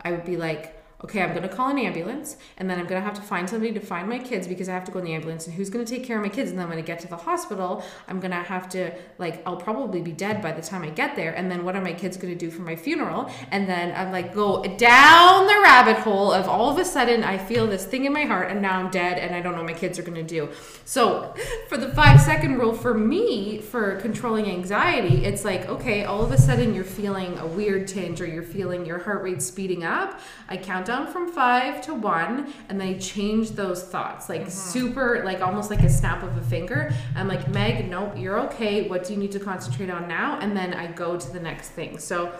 I 0.00 0.10
would 0.10 0.24
be 0.24 0.38
like, 0.38 0.81
okay, 1.04 1.20
I'm 1.22 1.34
gonna 1.34 1.48
call 1.48 1.68
an 1.68 1.78
ambulance, 1.78 2.36
and 2.56 2.70
then 2.70 2.78
I'm 2.78 2.86
gonna 2.86 3.00
have 3.00 3.14
to 3.14 3.22
find 3.22 3.48
somebody 3.48 3.72
to 3.72 3.80
find 3.80 4.08
my 4.08 4.18
kids 4.18 4.46
because 4.46 4.68
I 4.68 4.72
have 4.72 4.84
to 4.84 4.92
go 4.92 5.00
in 5.00 5.04
the 5.04 5.14
ambulance, 5.14 5.46
and 5.46 5.54
who's 5.54 5.68
gonna 5.68 5.84
take 5.84 6.04
care 6.04 6.16
of 6.16 6.22
my 6.22 6.28
kids? 6.28 6.50
And 6.50 6.58
then 6.58 6.68
when 6.68 6.78
I 6.78 6.82
get 6.82 7.00
to 7.00 7.08
the 7.08 7.16
hospital, 7.16 7.84
I'm 8.06 8.20
gonna 8.20 8.42
have 8.42 8.68
to 8.70 8.92
like 9.18 9.42
I'll 9.46 9.56
probably 9.56 10.00
be 10.00 10.12
dead 10.12 10.40
by 10.40 10.52
the 10.52 10.62
time 10.62 10.82
I 10.82 10.90
get 10.90 11.16
there, 11.16 11.32
and 11.32 11.50
then 11.50 11.64
what 11.64 11.74
are 11.74 11.82
my 11.82 11.92
kids 11.92 12.16
gonna 12.16 12.36
do 12.36 12.50
for 12.50 12.62
my 12.62 12.76
funeral? 12.76 13.30
And 13.50 13.68
then 13.68 13.94
I'm 13.96 14.12
like 14.12 14.32
go 14.34 14.62
down 14.62 15.46
the 15.46 15.60
rabbit 15.62 15.98
hole 15.98 16.30
of 16.30 16.48
all 16.48 16.70
of 16.70 16.78
a 16.78 16.84
sudden 16.84 17.24
I 17.24 17.36
feel 17.36 17.66
this 17.66 17.84
thing 17.84 18.04
in 18.04 18.12
my 18.12 18.24
heart, 18.24 18.50
and 18.50 18.62
now 18.62 18.78
I'm 18.78 18.90
dead, 18.90 19.18
and 19.18 19.34
I 19.34 19.40
don't 19.40 19.52
know 19.52 19.62
what 19.62 19.72
my 19.72 19.78
kids 19.78 19.98
are 19.98 20.02
gonna 20.02 20.22
do. 20.22 20.50
So 20.84 21.34
for 21.68 21.76
the 21.76 21.88
five 21.94 22.20
second 22.20 22.58
rule 22.58 22.74
for 22.74 22.94
me 22.94 23.58
for 23.58 23.96
controlling 23.96 24.46
anxiety, 24.46 25.24
it's 25.24 25.44
like 25.44 25.68
okay, 25.68 26.04
all 26.04 26.24
of 26.24 26.30
a 26.30 26.38
sudden 26.38 26.74
you're 26.74 26.84
feeling 26.84 27.38
a 27.38 27.46
weird 27.46 27.88
tinge, 27.88 28.20
or 28.20 28.26
you're 28.26 28.42
feeling 28.42 28.86
your 28.86 29.00
heart 29.00 29.22
rate 29.22 29.42
speeding 29.42 29.82
up. 29.82 30.20
I 30.48 30.56
count 30.56 30.88
down 30.92 31.06
from 31.06 31.32
five 31.32 31.80
to 31.80 31.94
one, 31.94 32.52
and 32.68 32.78
then 32.78 32.88
I 32.88 32.98
change 32.98 33.52
those 33.52 33.82
thoughts, 33.82 34.28
like 34.28 34.50
super, 34.50 35.22
like 35.24 35.40
almost 35.40 35.70
like 35.70 35.82
a 35.82 35.88
snap 35.88 36.22
of 36.22 36.36
a 36.36 36.42
finger. 36.42 36.92
I'm 37.16 37.28
like, 37.28 37.48
Meg, 37.48 37.88
nope, 37.88 38.12
you're 38.16 38.38
okay. 38.40 38.88
What 38.88 39.04
do 39.04 39.14
you 39.14 39.18
need 39.18 39.32
to 39.32 39.40
concentrate 39.40 39.88
on 39.88 40.06
now? 40.06 40.38
And 40.40 40.54
then 40.54 40.74
I 40.74 40.88
go 40.88 41.18
to 41.18 41.32
the 41.32 41.40
next 41.40 41.70
thing. 41.70 41.98
So 41.98 42.34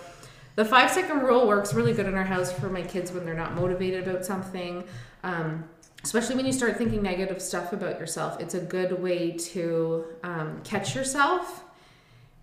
the 0.57 0.67
five 0.67 0.91
second 0.91 1.21
rule 1.21 1.49
works 1.49 1.73
really 1.73 1.95
good 1.95 2.05
in 2.05 2.15
our 2.15 2.25
house 2.25 2.53
for 2.53 2.69
my 2.69 2.83
kids 2.83 3.11
when 3.11 3.25
they're 3.25 3.43
not 3.45 3.55
motivated 3.55 4.07
about 4.07 4.27
something. 4.27 4.85
Um, 5.25 5.65
especially 6.05 6.37
when 6.37 6.45
you 6.45 6.53
start 6.53 6.77
thinking 6.77 7.03
negative 7.03 7.41
stuff 7.41 7.73
about 7.73 7.99
yourself, 7.99 8.39
it's 8.39 8.55
a 8.55 8.61
good 8.61 9.03
way 9.03 9.31
to 9.53 10.05
um, 10.25 10.61
catch 10.63 10.95
yourself. 10.95 11.65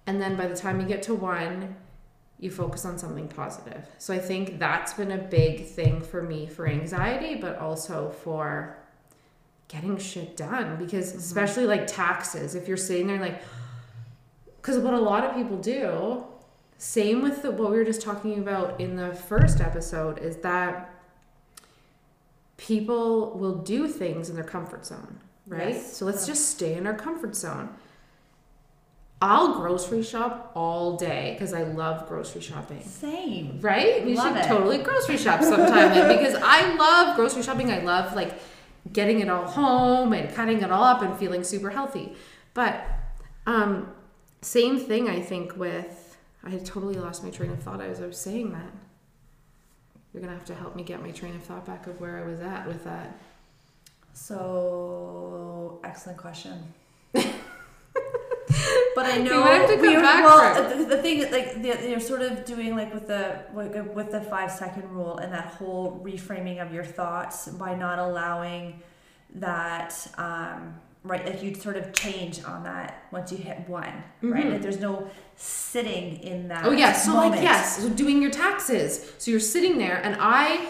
And 0.07 0.19
then 0.19 0.35
by 0.35 0.47
the 0.47 0.55
time 0.55 0.81
you 0.81 0.87
get 0.87 1.03
to 1.03 1.13
one, 1.13 1.75
you 2.39 2.49
focus 2.49 2.85
on 2.85 2.97
something 2.97 3.27
positive. 3.27 3.85
So 3.97 4.13
I 4.13 4.19
think 4.19 4.59
that's 4.59 4.93
been 4.93 5.11
a 5.11 5.17
big 5.17 5.65
thing 5.65 6.01
for 6.01 6.21
me 6.21 6.47
for 6.47 6.67
anxiety, 6.67 7.35
but 7.35 7.57
also 7.57 8.09
for 8.09 8.77
getting 9.67 9.97
shit 9.97 10.37
done 10.37 10.77
because 10.77 11.09
mm-hmm. 11.09 11.19
especially 11.19 11.65
like 11.65 11.85
taxes, 11.85 12.55
if 12.55 12.67
you're 12.67 12.77
sitting 12.77 13.07
there 13.07 13.19
like 13.19 13.41
cuz 14.61 14.77
what 14.77 14.93
a 14.93 14.99
lot 14.99 15.23
of 15.23 15.35
people 15.35 15.57
do, 15.57 16.23
same 16.77 17.21
with 17.21 17.41
the, 17.41 17.51
what 17.51 17.71
we 17.71 17.77
were 17.77 17.83
just 17.83 18.01
talking 18.01 18.39
about 18.39 18.79
in 18.79 18.95
the 18.95 19.13
first 19.13 19.59
episode 19.59 20.17
is 20.19 20.37
that 20.37 20.89
people 22.55 23.37
will 23.37 23.55
do 23.55 23.87
things 23.87 24.29
in 24.29 24.35
their 24.35 24.45
comfort 24.45 24.85
zone, 24.85 25.19
right? 25.45 25.75
Yes. 25.75 25.97
So 25.97 26.05
let's 26.05 26.25
just 26.25 26.49
stay 26.49 26.75
in 26.75 26.87
our 26.87 26.93
comfort 26.93 27.35
zone. 27.35 27.69
I'll 29.21 29.55
grocery 29.55 30.01
shop 30.01 30.51
all 30.55 30.95
day 30.95 31.33
because 31.33 31.53
I 31.53 31.63
love 31.63 32.07
grocery 32.07 32.41
shopping. 32.41 32.81
Same. 32.83 33.59
Right? 33.59 34.05
We 34.05 34.15
Love 34.15 34.27
should 34.27 34.45
it. 34.45 34.47
totally 34.47 34.77
grocery 34.77 35.17
shop 35.17 35.41
sometime 35.43 36.07
because 36.07 36.35
I 36.41 36.73
love 36.75 37.17
grocery 37.17 37.43
shopping. 37.43 37.69
I 37.71 37.79
love 37.79 38.15
like 38.15 38.33
getting 38.93 39.19
it 39.19 39.29
all 39.29 39.45
home 39.45 40.13
and 40.13 40.33
cutting 40.33 40.61
it 40.61 40.71
all 40.71 40.83
up 40.83 41.01
and 41.01 41.17
feeling 41.17 41.43
super 41.43 41.69
healthy. 41.69 42.13
But 42.53 42.81
um 43.45 43.91
same 44.41 44.79
thing 44.79 45.09
I 45.09 45.19
think 45.19 45.57
with 45.57 46.17
I 46.43 46.49
had 46.49 46.65
totally 46.65 46.95
lost 46.95 47.21
my 47.21 47.29
train 47.29 47.51
of 47.51 47.61
thought 47.61 47.81
as 47.81 48.01
I 48.01 48.05
was 48.07 48.17
saying 48.17 48.53
that. 48.53 48.71
You're 50.13 50.21
gonna 50.21 50.33
have 50.33 50.45
to 50.45 50.55
help 50.55 50.77
me 50.77 50.83
get 50.83 51.01
my 51.03 51.11
train 51.11 51.35
of 51.35 51.43
thought 51.43 51.65
back 51.65 51.87
of 51.87 51.99
where 51.99 52.17
I 52.23 52.25
was 52.25 52.39
at 52.39 52.65
with 52.65 52.85
that. 52.85 53.19
So, 54.13 55.79
excellent 55.83 56.17
question. 56.17 56.73
but 58.95 59.05
I 59.05 59.17
know 59.27 59.41
might 59.41 59.51
have 59.61 59.69
to 59.69 59.75
come 59.75 59.81
we 59.81 59.95
were- 59.95 60.01
back 60.01 60.23
well, 60.23 60.69
the, 60.77 60.85
the 60.85 61.01
thing, 61.01 61.31
like 61.31 61.61
the, 61.61 61.89
you're 61.89 61.99
sort 61.99 62.21
of 62.21 62.45
doing 62.45 62.75
like 62.75 62.93
with 62.93 63.07
the 63.07 63.41
like, 63.53 63.95
with 63.95 64.11
the 64.11 64.21
five 64.21 64.51
second 64.51 64.89
rule 64.91 65.17
and 65.17 65.31
that 65.33 65.45
whole 65.45 66.01
reframing 66.03 66.61
of 66.65 66.73
your 66.73 66.83
thoughts 66.85 67.47
by 67.47 67.75
not 67.75 67.99
allowing 67.99 68.81
that 69.35 70.07
um, 70.17 70.75
right 71.03 71.25
like 71.25 71.41
you 71.43 71.53
sort 71.53 71.77
of 71.77 71.93
change 71.93 72.43
on 72.43 72.63
that 72.63 73.03
once 73.11 73.31
you 73.31 73.37
hit 73.37 73.57
one 73.69 74.03
right 74.21 74.45
Mhm. 74.45 74.51
like 74.53 74.61
there's 74.61 74.79
no 74.79 75.09
sitting 75.35 76.17
in 76.21 76.47
that 76.49 76.65
Oh 76.65 76.71
yes, 76.71 77.05
so 77.05 77.13
moment. 77.13 77.35
like 77.35 77.43
yes, 77.43 77.77
so 77.77 77.89
doing 77.89 78.21
your 78.21 78.31
taxes. 78.31 79.09
So 79.19 79.31
you're 79.31 79.39
sitting 79.39 79.77
there, 79.77 79.97
and 80.03 80.17
I 80.19 80.67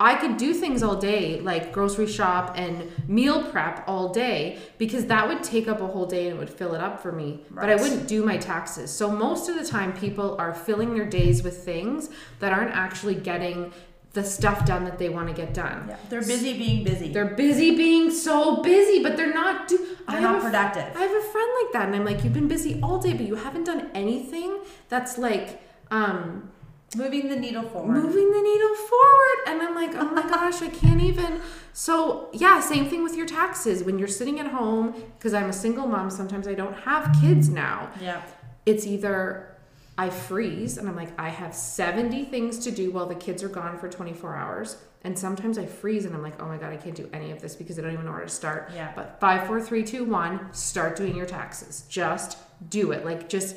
I 0.00 0.14
could 0.14 0.36
do 0.36 0.54
things 0.54 0.82
all 0.82 0.94
day, 0.94 1.40
like 1.40 1.72
grocery 1.72 2.06
shop 2.06 2.54
and 2.56 2.90
meal 3.08 3.42
prep 3.42 3.82
all 3.88 4.10
day, 4.10 4.58
because 4.78 5.06
that 5.06 5.26
would 5.26 5.42
take 5.42 5.66
up 5.66 5.80
a 5.80 5.86
whole 5.86 6.06
day 6.06 6.28
and 6.28 6.36
it 6.36 6.38
would 6.38 6.50
fill 6.50 6.74
it 6.74 6.80
up 6.80 7.00
for 7.00 7.10
me. 7.10 7.40
But 7.50 7.68
I 7.68 7.74
wouldn't 7.74 8.06
do 8.06 8.24
my 8.24 8.36
taxes. 8.36 8.92
So 8.92 9.10
most 9.10 9.48
of 9.48 9.56
the 9.56 9.64
time, 9.64 9.92
people 9.92 10.36
are 10.38 10.54
filling 10.54 10.94
their 10.94 11.06
days 11.06 11.42
with 11.42 11.64
things 11.64 12.10
that 12.38 12.52
aren't 12.52 12.70
actually 12.70 13.16
getting 13.16 13.72
the 14.12 14.24
stuff 14.24 14.64
done 14.64 14.84
that 14.84 14.98
they 14.98 15.08
want 15.08 15.28
to 15.28 15.34
get 15.34 15.52
done. 15.52 15.86
Yeah, 15.88 15.96
they're 16.08 16.20
busy 16.20 16.56
being 16.56 16.84
busy. 16.84 17.12
They're 17.12 17.34
busy 17.34 17.76
being 17.76 18.10
so 18.10 18.62
busy, 18.62 19.02
but 19.02 19.16
they're 19.16 19.34
not 19.34 19.68
do. 19.68 19.96
I 20.06 20.12
They're 20.12 20.20
have 20.22 20.32
not 20.34 20.42
productive. 20.42 20.96
I 20.96 21.02
have 21.02 21.10
a 21.10 21.26
friend 21.26 21.50
like 21.62 21.72
that, 21.72 21.86
and 21.86 21.96
I'm 21.96 22.04
like, 22.04 22.24
you've 22.24 22.32
been 22.32 22.48
busy 22.48 22.80
all 22.82 22.98
day, 22.98 23.12
but 23.12 23.26
you 23.26 23.34
haven't 23.34 23.64
done 23.64 23.90
anything 23.94 24.58
that's 24.88 25.18
like 25.18 25.60
um, 25.90 26.50
Moving 26.96 27.28
the 27.28 27.36
needle 27.36 27.62
forward. 27.64 27.92
moving 28.02 28.32
the 28.32 28.40
needle 28.40 28.74
forward. 28.74 29.38
And 29.46 29.62
I'm 29.62 29.74
like, 29.74 29.94
oh 29.94 30.10
my 30.14 30.22
gosh, 30.28 30.62
I 30.62 30.68
can't 30.68 31.02
even. 31.02 31.40
So 31.72 32.28
yeah, 32.32 32.60
same 32.60 32.88
thing 32.88 33.02
with 33.02 33.14
your 33.16 33.26
taxes. 33.26 33.84
When 33.84 33.98
you're 33.98 34.08
sitting 34.08 34.40
at 34.40 34.46
home, 34.46 34.94
because 35.18 35.34
I'm 35.34 35.50
a 35.50 35.52
single 35.52 35.86
mom, 35.86 36.10
sometimes 36.10 36.48
I 36.48 36.54
don't 36.54 36.74
have 36.80 37.14
kids 37.20 37.48
now. 37.48 37.90
Yeah. 38.00 38.22
It's 38.64 38.86
either 38.86 39.56
I 39.98 40.10
freeze 40.10 40.78
and 40.78 40.88
I'm 40.88 40.96
like, 40.96 41.18
I 41.20 41.28
have 41.28 41.54
70 41.54 42.24
things 42.26 42.58
to 42.60 42.70
do 42.70 42.90
while 42.90 43.06
the 43.06 43.14
kids 43.16 43.42
are 43.42 43.48
gone 43.48 43.78
for 43.78 43.88
24 43.88 44.36
hours. 44.36 44.76
And 45.02 45.18
sometimes 45.18 45.58
I 45.58 45.66
freeze 45.66 46.04
and 46.06 46.14
I'm 46.14 46.22
like, 46.22 46.40
oh 46.42 46.46
my 46.46 46.56
God, 46.56 46.72
I 46.72 46.76
can't 46.76 46.94
do 46.94 47.08
any 47.12 47.30
of 47.30 47.40
this 47.40 47.54
because 47.54 47.78
I 47.78 47.82
don't 47.82 47.92
even 47.92 48.04
know 48.06 48.12
where 48.12 48.20
to 48.22 48.28
start. 48.28 48.70
Yeah. 48.74 48.92
But 48.96 49.18
five, 49.20 49.46
four, 49.46 49.60
three, 49.60 49.84
two, 49.84 50.04
one, 50.04 50.52
start 50.52 50.96
doing 50.96 51.14
your 51.16 51.26
taxes. 51.26 51.84
Just 51.88 52.38
do 52.70 52.92
it. 52.92 53.04
Like, 53.04 53.28
just, 53.28 53.56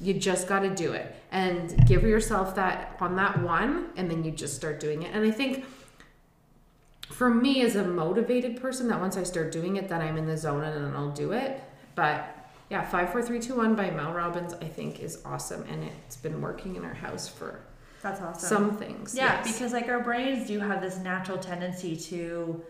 you 0.00 0.14
just 0.14 0.46
got 0.46 0.60
to 0.60 0.70
do 0.74 0.92
it 0.92 1.14
and 1.30 1.86
give 1.86 2.02
yourself 2.02 2.54
that 2.56 2.96
on 3.00 3.16
that 3.16 3.42
one, 3.42 3.90
and 3.96 4.10
then 4.10 4.24
you 4.24 4.30
just 4.30 4.54
start 4.54 4.80
doing 4.80 5.02
it. 5.02 5.14
And 5.14 5.24
I 5.24 5.30
think 5.30 5.64
for 7.10 7.32
me, 7.32 7.62
as 7.62 7.76
a 7.76 7.84
motivated 7.84 8.60
person, 8.60 8.88
that 8.88 9.00
once 9.00 9.16
I 9.16 9.22
start 9.22 9.52
doing 9.52 9.76
it, 9.76 9.88
then 9.88 10.00
I'm 10.00 10.16
in 10.16 10.26
the 10.26 10.36
zone 10.36 10.64
and 10.64 10.84
then 10.84 10.94
I'll 10.94 11.12
do 11.12 11.32
it. 11.32 11.62
But 11.94 12.48
yeah, 12.68 12.82
five, 12.84 13.10
four, 13.10 13.22
three, 13.22 13.38
two, 13.38 13.56
one 13.56 13.74
by 13.74 13.90
Mel 13.90 14.12
Robbins, 14.12 14.52
I 14.54 14.66
think 14.66 15.00
is 15.00 15.22
awesome, 15.24 15.62
and 15.70 15.84
it's 15.84 16.16
been 16.16 16.40
working 16.40 16.76
in 16.76 16.84
our 16.84 16.94
house 16.94 17.28
for 17.28 17.60
That's 18.02 18.20
awesome. 18.20 18.48
some 18.48 18.76
things. 18.76 19.14
Yeah, 19.14 19.42
yes. 19.44 19.52
because 19.52 19.72
like 19.72 19.88
our 19.88 20.00
brains 20.00 20.46
do 20.46 20.58
have 20.58 20.80
this 20.80 20.98
natural 20.98 21.38
tendency 21.38 21.96
to 21.96 22.62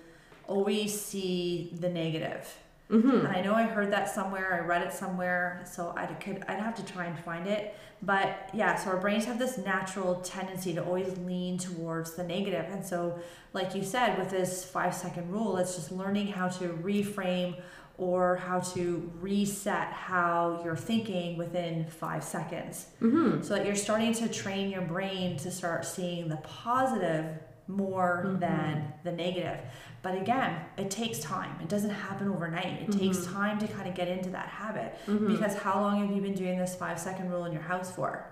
always 0.47 0.99
see 0.99 1.75
the 1.80 1.88
negative. 1.88 2.47
Mhm. 2.90 3.25
And 3.26 3.28
I 3.28 3.40
know 3.40 3.55
I 3.55 3.64
heard 3.64 3.90
that 3.93 4.09
somewhere, 4.09 4.55
I 4.55 4.64
read 4.66 4.83
it 4.83 4.93
somewhere, 4.93 5.62
so 5.64 5.93
I 5.97 6.07
could 6.07 6.45
I'd 6.49 6.61
have 6.61 6.75
to 6.76 6.85
try 6.85 7.07
and 7.07 7.19
find 7.19 7.47
it. 7.47 7.75
But 8.02 8.50
yeah, 8.52 8.76
so 8.76 8.90
our 8.90 8.99
brains 8.99 9.25
have 9.25 9.38
this 9.38 9.59
natural 9.59 10.16
tendency 10.16 10.75
to 10.75 10.85
always 10.85 11.16
lean 11.19 11.59
towards 11.59 12.14
the 12.14 12.23
negative. 12.23 12.66
And 12.71 12.85
so 12.85 13.19
like 13.55 13.75
you 13.75 13.83
said 13.83 14.19
with 14.19 14.31
this 14.31 14.64
5 14.64 14.95
second 14.95 15.33
rule, 15.33 15.57
it's 15.57 15.75
just 15.76 15.90
learning 15.90 16.28
how 16.28 16.49
to 16.49 16.69
reframe 16.69 17.57
or 17.99 18.37
how 18.37 18.61
to 18.61 19.11
reset 19.21 19.88
how 19.88 20.61
you're 20.62 20.76
thinking 20.76 21.38
within 21.38 21.87
5 21.88 22.23
seconds 22.23 22.88
Mhm. 23.00 23.43
so 23.43 23.55
that 23.55 23.64
you're 23.64 23.75
starting 23.75 24.12
to 24.12 24.28
train 24.28 24.69
your 24.69 24.83
brain 24.83 25.38
to 25.38 25.50
start 25.50 25.85
seeing 25.87 26.28
the 26.28 26.37
positive 26.37 27.25
more 27.68 28.23
Mhm. 28.26 28.40
than 28.40 28.92
the 29.04 29.12
negative. 29.12 29.58
But 30.02 30.16
again, 30.20 30.56
it 30.76 30.90
takes 30.90 31.18
time. 31.18 31.56
It 31.61 31.68
doesn't 31.68 31.90
happen 31.90 32.28
overnight. 32.28 32.82
It 32.82 32.92
takes 32.92 33.18
Mhm. 33.18 33.32
time 33.32 33.58
to 33.58 33.66
kind 33.68 33.88
of 33.88 33.94
get 33.94 34.08
into 34.08 34.30
that 34.30 34.46
habit. 34.46 34.96
Mhm. 35.06 35.26
Because 35.28 35.56
how 35.56 35.80
long 35.80 36.00
have 36.00 36.11
you 36.14 36.23
been 36.23 36.35
doing 36.35 36.58
this 36.58 36.75
five 36.76 36.99
second 36.99 37.30
rule 37.30 37.44
in 37.44 37.52
your 37.52 37.62
house 37.62 37.90
for? 37.90 38.25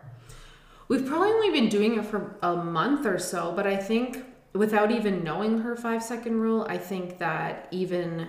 We've 0.88 1.05
probably 1.07 1.31
only 1.31 1.50
been 1.50 1.69
doing 1.69 1.97
it 1.99 2.05
for 2.05 2.37
a 2.43 2.55
month 2.57 3.07
or 3.07 3.19
so, 3.19 3.53
but 3.57 3.67
I 3.67 3.76
think 3.76 4.25
without 4.53 4.91
even 4.93 5.25
knowing 5.25 5.62
her 5.62 5.75
five 5.75 6.03
second 6.03 6.41
rule, 6.41 6.64
I 6.69 6.79
think 6.79 7.19
that 7.19 7.67
even 7.71 8.29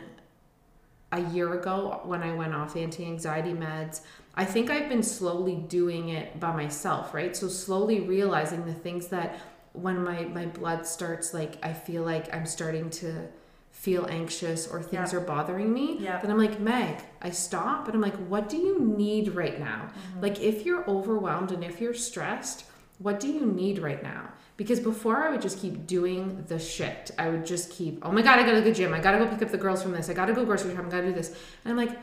a 1.11 1.19
year 1.21 1.53
ago 1.53 2.01
when 2.05 2.23
I 2.23 2.33
went 2.33 2.55
off 2.55 2.75
anti 2.75 3.05
anxiety 3.05 3.53
meds, 3.53 4.01
I 4.33 4.43
think 4.43 4.69
I've 4.69 4.89
been 4.89 5.03
slowly 5.03 5.55
doing 5.55 6.09
it 6.09 6.39
by 6.39 6.51
myself, 6.53 7.13
right? 7.13 7.35
So 7.35 7.47
slowly 7.47 7.99
realizing 8.01 8.65
the 8.65 8.73
things 8.73 9.07
that 9.09 9.35
when 9.75 10.03
my, 10.03 10.23
my 10.25 10.45
blood 10.45 10.85
starts, 10.85 11.33
like 11.33 11.57
I 11.63 11.73
feel 11.73 12.03
like 12.03 12.33
I'm 12.33 12.45
starting 12.45 12.89
to 13.01 13.27
feel 13.71 14.05
anxious 14.09 14.67
or 14.67 14.81
things 14.81 15.11
Yeah. 15.11 15.19
are 15.19 15.21
bothering 15.21 15.71
me, 15.73 15.97
Yeah. 15.99 16.19
then 16.21 16.31
I'm 16.31 16.37
like, 16.37 16.59
Meg, 16.59 16.97
I 17.21 17.29
stop 17.29 17.87
and 17.87 17.95
I'm 17.95 18.01
like, 18.01 18.15
what 18.27 18.47
do 18.49 18.57
you 18.57 18.79
need 18.79 19.35
right 19.35 19.59
now? 19.59 19.89
Mm-hmm. 19.89 20.21
Like, 20.21 20.39
if 20.41 20.65
you're 20.65 20.89
overwhelmed 20.89 21.51
and 21.51 21.63
if 21.63 21.81
you're 21.81 21.93
stressed, 21.93 22.65
what 22.99 23.19
do 23.19 23.27
you 23.27 23.45
need 23.45 23.79
right 23.79 24.01
now? 24.01 24.29
Because 24.57 24.79
before 24.79 25.17
I 25.17 25.29
would 25.29 25.41
just 25.41 25.59
keep 25.59 25.85
doing 25.85 26.45
the 26.47 26.57
shit. 26.57 27.11
I 27.19 27.27
would 27.27 27.45
just 27.45 27.69
keep, 27.69 27.99
oh 28.05 28.11
my 28.13 28.21
God, 28.21 28.39
I 28.39 28.43
gotta 28.43 28.53
go 28.53 28.63
to 28.63 28.69
the 28.69 28.71
gym. 28.71 28.93
I 28.93 28.99
gotta 29.01 29.17
go 29.17 29.27
pick 29.27 29.41
up 29.41 29.49
the 29.51 29.57
girls 29.57 29.83
from 29.83 29.91
this. 29.91 30.09
I 30.09 30.13
gotta 30.13 30.31
go 30.33 30.45
grocery 30.45 30.71
shopping. 30.73 30.87
I 30.87 30.91
gotta 30.91 31.07
do 31.07 31.13
this. 31.13 31.29
And 31.65 31.71
I'm 31.71 31.75
like, 31.77 31.97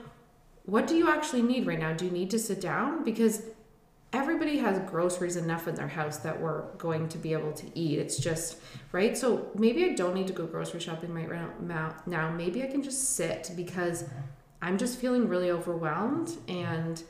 what 0.66 0.86
do 0.86 0.94
you 0.94 1.08
actually 1.10 1.40
need 1.42 1.66
right 1.66 1.78
now? 1.78 1.94
Do 1.94 2.04
you 2.04 2.10
need 2.10 2.30
to 2.30 2.38
sit 2.38 2.60
down? 2.60 3.02
Because 3.04 3.42
everybody 4.12 4.58
has 4.58 4.78
groceries 4.90 5.36
enough 5.36 5.68
in 5.68 5.74
their 5.74 5.88
house 5.88 6.18
that 6.18 6.38
we're 6.40 6.62
going 6.76 7.08
to 7.08 7.18
be 7.18 7.32
able 7.32 7.52
to 7.52 7.66
eat. 7.78 7.98
It's 7.98 8.18
just, 8.18 8.58
right? 8.92 9.16
So 9.16 9.50
maybe 9.54 9.84
I 9.84 9.94
don't 9.94 10.14
need 10.14 10.26
to 10.26 10.32
go 10.32 10.46
grocery 10.46 10.80
shopping 10.80 11.14
right 11.14 11.62
now. 11.62 11.94
Now, 12.06 12.30
maybe 12.30 12.62
I 12.62 12.66
can 12.66 12.82
just 12.82 13.16
sit 13.16 13.52
because 13.56 14.04
I'm 14.60 14.76
just 14.76 14.98
feeling 14.98 15.28
really 15.28 15.50
overwhelmed 15.50 16.36
and 16.46 17.02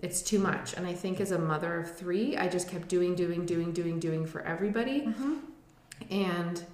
it's 0.00 0.22
too 0.22 0.38
much. 0.38 0.74
And 0.74 0.86
I 0.86 0.94
think 0.94 1.20
as 1.20 1.32
a 1.32 1.38
mother 1.38 1.80
of 1.80 1.96
three, 1.96 2.36
I 2.36 2.48
just 2.48 2.68
kept 2.68 2.88
doing, 2.88 3.14
doing, 3.14 3.44
doing, 3.44 3.72
doing, 3.72 4.00
doing 4.00 4.26
for 4.26 4.40
everybody. 4.42 5.02
Mm-hmm. 5.02 5.34
And 6.10 6.64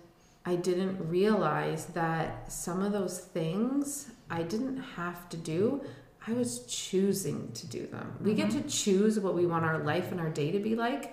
I 0.46 0.56
didn't 0.56 1.08
realize 1.08 1.86
that 1.86 2.52
some 2.52 2.82
of 2.82 2.92
those 2.92 3.18
things 3.18 4.10
I 4.30 4.42
didn't 4.42 4.76
have 4.78 5.28
to 5.30 5.36
do. 5.36 5.82
I 6.26 6.32
was 6.32 6.64
choosing 6.66 7.52
to 7.52 7.66
do 7.66 7.86
them. 7.86 8.16
We 8.22 8.34
get 8.34 8.50
to 8.52 8.62
choose 8.62 9.20
what 9.20 9.34
we 9.34 9.46
want 9.46 9.64
our 9.64 9.78
life 9.78 10.10
and 10.10 10.20
our 10.20 10.30
day 10.30 10.50
to 10.52 10.58
be 10.58 10.74
like. 10.74 11.12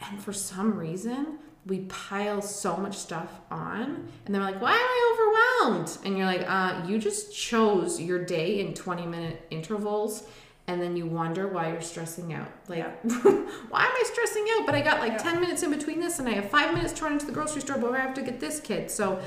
And 0.00 0.20
for 0.20 0.32
some 0.32 0.76
reason, 0.76 1.38
we 1.66 1.80
pile 1.80 2.40
so 2.42 2.76
much 2.76 2.96
stuff 2.96 3.40
on, 3.50 4.08
and 4.24 4.34
they're 4.34 4.42
like, 4.42 4.60
Why 4.60 4.72
am 4.72 4.78
I 4.78 5.62
overwhelmed? 5.68 5.98
And 6.04 6.16
you're 6.16 6.26
like, 6.26 6.44
uh, 6.48 6.84
You 6.88 6.98
just 6.98 7.36
chose 7.36 8.00
your 8.00 8.24
day 8.24 8.60
in 8.60 8.74
20 8.74 9.06
minute 9.06 9.46
intervals, 9.50 10.24
and 10.66 10.80
then 10.80 10.96
you 10.96 11.06
wonder 11.06 11.48
why 11.48 11.70
you're 11.70 11.80
stressing 11.82 12.32
out. 12.32 12.48
Like, 12.66 12.84
why 13.04 13.84
am 13.84 13.92
I 13.92 14.02
stressing 14.06 14.46
out? 14.58 14.66
But 14.66 14.74
I 14.74 14.80
got 14.80 15.00
like 15.00 15.12
Yeah. 15.12 15.18
10 15.32 15.40
minutes 15.40 15.62
in 15.62 15.70
between 15.70 16.00
this, 16.00 16.18
and 16.18 16.28
I 16.28 16.32
have 16.32 16.48
five 16.50 16.72
minutes 16.74 16.94
to 16.94 17.04
run 17.04 17.12
into 17.12 17.26
the 17.26 17.32
grocery 17.32 17.60
store, 17.60 17.78
but 17.78 17.92
I 17.92 17.98
have 18.00 18.14
to 18.14 18.22
get 18.22 18.40
this 18.40 18.58
kid. 18.58 18.90
So 18.90 19.20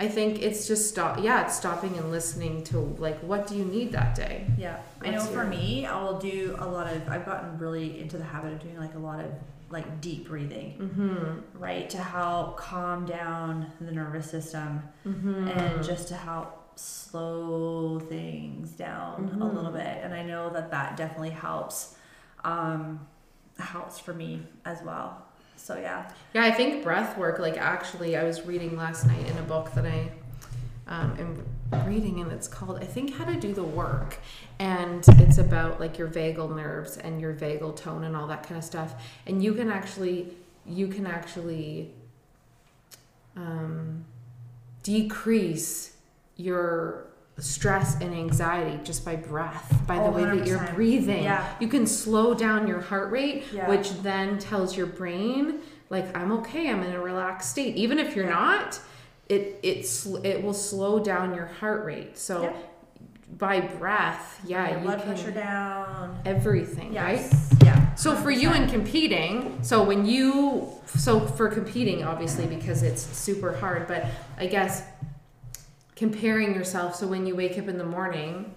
I 0.00 0.08
think 0.08 0.40
it's 0.42 0.66
just 0.66 0.88
stop. 0.88 1.22
Yeah, 1.22 1.44
it's 1.44 1.56
stopping 1.56 1.96
and 1.98 2.10
listening 2.10 2.64
to 2.64 2.78
like, 2.98 3.20
what 3.20 3.46
do 3.46 3.54
you 3.54 3.66
need 3.66 3.92
that 3.92 4.14
day? 4.14 4.46
Yeah, 4.58 4.78
I 5.02 5.10
know 5.10 5.18
What's 5.18 5.30
for 5.30 5.44
me, 5.44 5.84
I'll 5.84 6.18
do 6.18 6.56
a 6.58 6.66
lot 6.66 6.86
of. 6.92 7.06
I've 7.08 7.26
gotten 7.26 7.58
really 7.58 8.00
into 8.00 8.16
the 8.16 8.24
habit 8.24 8.54
of 8.54 8.60
doing 8.60 8.78
like 8.78 8.94
a 8.94 8.98
lot 8.98 9.20
of 9.20 9.30
like 9.68 10.00
deep 10.00 10.26
breathing, 10.28 10.68
Mm-hmm. 10.80 11.58
right, 11.62 11.88
to 11.90 11.98
help 11.98 12.56
calm 12.56 13.04
down 13.04 13.70
the 13.80 13.92
nervous 13.92 14.28
system 14.30 14.82
Mm-hmm. 15.06 15.48
and 15.48 15.84
just 15.84 16.08
to 16.08 16.14
help 16.14 16.56
slow 16.78 17.98
things 18.00 18.70
down 18.70 19.28
a 19.34 19.44
Mhm. 19.44 19.54
little 19.54 19.70
bit. 19.70 19.98
And 20.02 20.14
I 20.14 20.22
know 20.22 20.48
that 20.50 20.70
that 20.70 20.96
definitely 20.96 21.30
helps. 21.30 21.94
Um, 22.42 23.06
helps 23.58 23.98
for 23.98 24.14
me 24.14 24.42
as 24.64 24.80
well. 24.82 25.26
So 25.60 25.76
yeah, 25.76 26.10
Yeah, 26.32 26.44
I 26.44 26.50
think 26.50 26.82
breath 26.82 27.18
work, 27.18 27.38
like 27.38 27.58
actually, 27.58 28.16
I 28.16 28.24
was 28.24 28.46
reading 28.46 28.76
last 28.76 29.06
night 29.06 29.28
in 29.28 29.36
a 29.36 29.42
book 29.42 29.72
that 29.74 29.84
I 29.84 30.10
um, 30.88 31.44
am 31.72 31.86
reading, 31.86 32.20
and 32.20 32.32
it's 32.32 32.48
called, 32.48 32.78
I 32.80 32.86
think, 32.86 33.14
How 33.14 33.26
to 33.26 33.38
Do 33.38 33.52
the 33.52 33.62
Work. 33.62 34.18
And 34.58 35.04
it's 35.20 35.36
about 35.38 35.78
like 35.78 35.98
your 35.98 36.08
vagal 36.08 36.56
nerves 36.56 36.96
and 36.96 37.20
your 37.20 37.34
vagal 37.34 37.76
tone 37.76 38.04
and 38.04 38.16
all 38.16 38.26
that 38.28 38.42
kind 38.42 38.56
of 38.56 38.64
stuff. 38.64 38.94
And 39.26 39.44
you 39.44 39.52
can 39.52 39.70
actually, 39.70 40.34
you 40.64 40.88
can 40.88 41.06
actually 41.06 41.92
um, 43.36 44.06
decrease 44.82 45.94
your 46.36 47.09
stress 47.40 47.94
and 48.00 48.14
anxiety 48.14 48.78
just 48.84 49.04
by 49.04 49.16
breath, 49.16 49.82
by 49.86 49.96
the 49.96 50.02
Oh, 50.04 50.10
way 50.10 50.24
that 50.24 50.46
you're 50.46 50.66
breathing. 50.74 51.24
Yeah. 51.24 51.44
You 51.58 51.68
can 51.68 51.86
slow 51.86 52.34
down 52.34 52.66
your 52.66 52.80
heart 52.80 53.10
rate, 53.10 53.44
Yeah. 53.52 53.68
which 53.68 54.02
then 54.02 54.38
tells 54.38 54.76
your 54.76 54.86
brain 54.86 55.60
like 55.88 56.16
I'm 56.16 56.30
okay, 56.32 56.70
I'm 56.70 56.82
in 56.84 56.92
a 56.92 57.00
relaxed 57.00 57.50
state. 57.50 57.74
Even 57.76 57.98
if 57.98 58.14
you're 58.14 58.26
Yeah. 58.26 58.30
not, 58.30 58.80
it 59.28 59.58
it 59.62 59.86
it 60.24 60.42
will 60.42 60.54
slow 60.54 60.98
down 61.00 61.34
your 61.34 61.46
heart 61.46 61.84
rate. 61.84 62.16
So 62.18 62.52
by 63.38 63.60
breath, 63.60 64.40
yeah, 64.44 64.70
Your 64.70 64.78
you 64.78 64.84
blood 64.86 64.98
can 65.02 65.08
pressure 65.14 65.30
down. 65.30 66.18
everything, 66.26 66.94
right? 66.94 67.24
Yeah. 67.62 67.94
So 67.94 68.14
for 68.16 68.30
you 68.30 68.52
in 68.52 68.68
competing, 68.68 69.58
so 69.62 69.82
when 69.82 70.04
you 70.04 70.68
so 70.86 71.20
for 71.20 71.48
competing 71.48 72.02
obviously 72.04 72.46
because 72.46 72.82
it's 72.82 73.02
super 73.02 73.52
hard, 73.56 73.86
but 73.86 74.04
I 74.36 74.46
guess 74.46 74.82
comparing 76.00 76.54
yourself 76.54 76.94
so 76.94 77.06
when 77.06 77.26
you 77.26 77.36
wake 77.36 77.58
up 77.58 77.68
in 77.68 77.76
the 77.76 77.84
morning, 77.84 78.54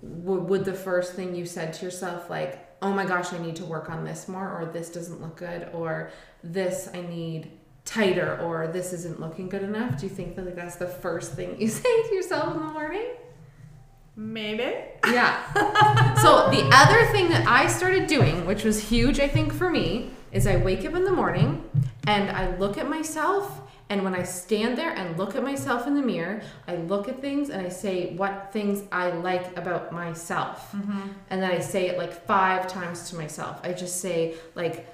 would, 0.00 0.44
would 0.44 0.64
the 0.64 0.72
first 0.72 1.12
thing 1.12 1.34
you 1.34 1.44
said 1.44 1.74
to 1.74 1.84
yourself 1.84 2.30
like, 2.30 2.66
"Oh 2.80 2.90
my 2.90 3.04
gosh, 3.04 3.34
I 3.34 3.38
need 3.38 3.56
to 3.56 3.66
work 3.66 3.90
on 3.90 4.02
this 4.02 4.28
more 4.28 4.48
or 4.50 4.64
this 4.64 4.88
doesn't 4.88 5.20
look 5.20 5.36
good 5.36 5.68
or 5.74 6.10
this 6.42 6.88
I 6.94 7.02
need 7.02 7.50
tighter 7.84 8.40
or 8.40 8.68
this 8.68 8.94
isn't 8.94 9.20
looking 9.20 9.50
good 9.50 9.62
enough? 9.62 10.00
Do 10.00 10.06
you 10.06 10.10
think 10.10 10.36
that 10.36 10.46
like 10.46 10.56
that's 10.56 10.76
the 10.76 10.86
first 10.86 11.34
thing 11.34 11.60
you 11.60 11.68
say 11.80 12.02
to 12.08 12.14
yourself 12.14 12.56
in 12.56 12.62
the 12.62 12.72
morning? 12.72 13.08
Maybe. 14.16 14.74
Yeah. 15.06 15.52
so 16.22 16.48
the 16.50 16.66
other 16.72 17.04
thing 17.12 17.28
that 17.28 17.46
I 17.46 17.66
started 17.66 18.06
doing, 18.06 18.46
which 18.46 18.64
was 18.64 18.88
huge, 18.88 19.20
I 19.20 19.28
think, 19.28 19.52
for 19.52 19.68
me, 19.68 20.12
is 20.32 20.46
I 20.46 20.56
wake 20.56 20.86
up 20.86 20.94
in 20.94 21.04
the 21.04 21.12
morning 21.12 21.62
and 22.06 22.30
I 22.30 22.56
look 22.56 22.78
at 22.78 22.88
myself. 22.88 23.60
And 23.88 24.02
when 24.02 24.14
I 24.14 24.24
stand 24.24 24.76
there 24.76 24.90
and 24.90 25.16
look 25.16 25.36
at 25.36 25.44
myself 25.44 25.86
in 25.86 25.94
the 25.94 26.02
mirror, 26.02 26.42
I 26.66 26.74
look 26.74 27.08
at 27.08 27.20
things 27.20 27.50
and 27.50 27.64
I 27.64 27.68
say 27.68 28.14
what 28.16 28.52
things 28.52 28.82
I 28.90 29.10
like 29.10 29.56
about 29.56 29.92
myself. 29.92 30.72
Mm-hmm. 30.72 31.08
And 31.30 31.42
then 31.42 31.50
I 31.50 31.60
say 31.60 31.88
it 31.88 31.96
like 31.96 32.26
five 32.26 32.66
times 32.66 33.10
to 33.10 33.16
myself. 33.16 33.60
I 33.62 33.72
just 33.72 34.00
say, 34.00 34.34
like, 34.54 34.88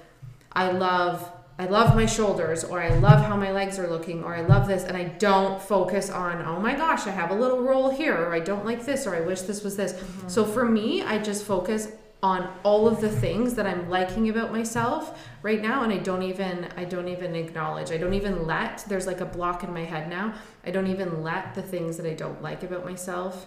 I 0.51 0.71
love 0.71 1.31
I 1.59 1.67
love 1.67 1.95
my 1.95 2.07
shoulders 2.07 2.63
or 2.63 2.81
I 2.81 2.89
love 2.95 3.23
how 3.23 3.37
my 3.37 3.51
legs 3.51 3.77
are 3.77 3.87
looking 3.87 4.23
or 4.23 4.35
I 4.35 4.41
love 4.41 4.67
this 4.67 4.85
and 4.85 4.97
I 4.97 5.03
don't 5.03 5.61
focus 5.61 6.09
on 6.09 6.41
oh 6.41 6.59
my 6.59 6.73
gosh 6.73 7.05
I 7.05 7.11
have 7.11 7.29
a 7.29 7.35
little 7.35 7.61
roll 7.61 7.91
here 7.91 8.15
or 8.15 8.33
I 8.33 8.39
don't 8.39 8.65
like 8.65 8.85
this 8.85 9.05
or 9.05 9.15
I 9.15 9.21
wish 9.21 9.41
this 9.41 9.63
was 9.63 9.75
this. 9.75 9.93
Mm-hmm. 9.93 10.29
So 10.29 10.45
for 10.45 10.65
me 10.65 11.03
I 11.03 11.19
just 11.19 11.45
focus 11.45 11.89
on 12.23 12.51
all 12.63 12.87
of 12.87 13.01
the 13.01 13.09
things 13.09 13.53
that 13.53 13.67
I'm 13.67 13.87
liking 13.87 14.29
about 14.29 14.51
myself 14.51 15.19
right 15.43 15.61
now 15.61 15.83
and 15.83 15.93
I 15.93 15.97
don't 15.97 16.23
even 16.23 16.67
I 16.75 16.85
don't 16.85 17.07
even 17.09 17.35
acknowledge. 17.35 17.91
I 17.91 17.97
don't 17.97 18.15
even 18.15 18.47
let 18.47 18.83
there's 18.87 19.05
like 19.05 19.21
a 19.21 19.25
block 19.25 19.63
in 19.63 19.71
my 19.71 19.83
head 19.83 20.09
now. 20.09 20.33
I 20.65 20.71
don't 20.71 20.87
even 20.87 21.21
let 21.21 21.53
the 21.53 21.61
things 21.61 21.97
that 21.97 22.07
I 22.07 22.13
don't 22.15 22.41
like 22.41 22.63
about 22.63 22.83
myself 22.85 23.45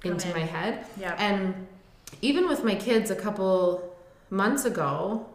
Come 0.00 0.12
into 0.12 0.28
in. 0.28 0.34
my 0.34 0.44
head. 0.44 0.84
Yeah. 1.00 1.14
And 1.18 1.66
even 2.20 2.46
with 2.48 2.62
my 2.62 2.74
kids 2.74 3.10
a 3.10 3.16
couple 3.16 3.96
months 4.28 4.64
ago, 4.64 5.26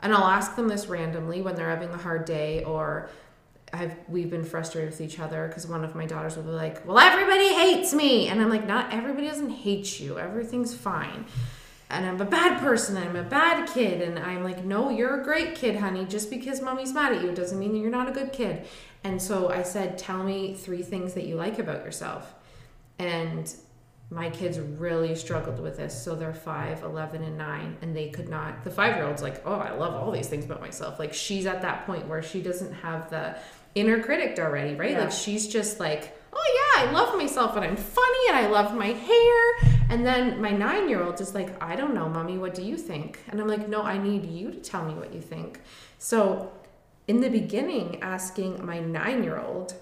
and 0.00 0.12
I'll 0.12 0.24
ask 0.24 0.56
them 0.56 0.68
this 0.68 0.86
randomly 0.86 1.42
when 1.42 1.54
they're 1.54 1.70
having 1.70 1.90
a 1.90 1.96
hard 1.98 2.24
day 2.24 2.64
or 2.64 3.08
I've 3.74 3.94
we've 4.08 4.28
been 4.30 4.44
frustrated 4.44 4.90
with 4.90 5.00
each 5.00 5.18
other 5.18 5.48
because 5.48 5.66
one 5.66 5.82
of 5.84 5.94
my 5.94 6.04
daughters 6.04 6.36
will 6.36 6.42
be 6.42 6.50
like, 6.50 6.86
"Well, 6.86 6.98
everybody 6.98 7.54
hates 7.54 7.94
me," 7.94 8.28
and 8.28 8.40
I'm 8.42 8.50
like, 8.50 8.66
"Not 8.66 8.92
everybody 8.92 9.26
doesn't 9.28 9.50
hate 9.50 9.98
you. 10.00 10.18
Everything's 10.18 10.74
fine." 10.74 11.24
And 11.92 12.06
I'm 12.06 12.20
a 12.20 12.24
bad 12.24 12.58
person. 12.60 12.96
I'm 12.96 13.14
a 13.16 13.22
bad 13.22 13.68
kid, 13.68 14.00
and 14.02 14.18
I'm 14.18 14.42
like, 14.42 14.64
"No, 14.64 14.88
you're 14.90 15.20
a 15.20 15.24
great 15.24 15.54
kid, 15.54 15.76
honey. 15.76 16.04
Just 16.06 16.30
because 16.30 16.60
mommy's 16.62 16.92
mad 16.92 17.12
at 17.12 17.22
you 17.22 17.32
doesn't 17.32 17.58
mean 17.58 17.72
that 17.72 17.78
you're 17.78 17.90
not 17.90 18.08
a 18.08 18.12
good 18.12 18.32
kid." 18.32 18.64
And 19.04 19.20
so 19.20 19.50
I 19.50 19.62
said, 19.62 19.98
"Tell 19.98 20.22
me 20.24 20.54
three 20.54 20.82
things 20.82 21.12
that 21.14 21.24
you 21.24 21.36
like 21.36 21.58
about 21.58 21.84
yourself." 21.84 22.34
And 22.98 23.52
my 24.10 24.28
kids 24.30 24.58
really 24.58 25.14
struggled 25.14 25.58
with 25.58 25.78
this 25.78 26.04
so 26.04 26.14
they're 26.14 26.34
5 26.34 26.82
11 26.82 27.22
and 27.22 27.38
9 27.38 27.76
and 27.80 27.96
they 27.96 28.10
could 28.10 28.28
not 28.28 28.62
the 28.62 28.70
five 28.70 28.94
year 28.96 29.06
old's 29.06 29.22
like 29.22 29.40
oh 29.46 29.54
i 29.54 29.70
love 29.70 29.94
all 29.94 30.10
these 30.10 30.28
things 30.28 30.44
about 30.44 30.60
myself 30.60 30.98
like 30.98 31.14
she's 31.14 31.46
at 31.46 31.62
that 31.62 31.86
point 31.86 32.06
where 32.06 32.22
she 32.22 32.42
doesn't 32.42 32.74
have 32.74 33.08
the 33.08 33.34
inner 33.74 34.02
critic 34.02 34.38
already 34.38 34.74
right 34.74 34.90
Yeah. 34.90 35.04
like 35.04 35.12
she's 35.12 35.48
just 35.48 35.80
like 35.80 36.14
oh 36.30 36.74
yeah 36.76 36.82
i 36.86 36.92
love 36.92 37.16
myself 37.16 37.56
and 37.56 37.64
i'm 37.64 37.74
funny 37.76 38.28
and 38.28 38.36
i 38.36 38.48
love 38.48 38.74
my 38.76 38.88
hair 38.88 39.81
and 39.92 40.06
then 40.06 40.40
my 40.40 40.50
nine 40.50 40.88
year 40.88 41.02
old 41.02 41.20
is 41.20 41.34
like 41.34 41.50
i 41.62 41.76
don't 41.76 41.94
know 41.94 42.08
mommy 42.08 42.38
what 42.38 42.54
do 42.54 42.62
you 42.62 42.76
think 42.76 43.20
and 43.28 43.40
i'm 43.40 43.48
like 43.48 43.68
no 43.68 43.82
i 43.82 43.96
need 43.96 44.24
you 44.24 44.50
to 44.50 44.58
tell 44.58 44.84
me 44.84 44.94
what 44.94 45.12
you 45.12 45.20
think 45.20 45.60
so 45.98 46.50
in 47.08 47.20
the 47.20 47.28
beginning 47.28 48.00
asking 48.02 48.64
my 48.64 48.78
nine 48.78 49.22
year 49.22 49.38
old 49.38 49.74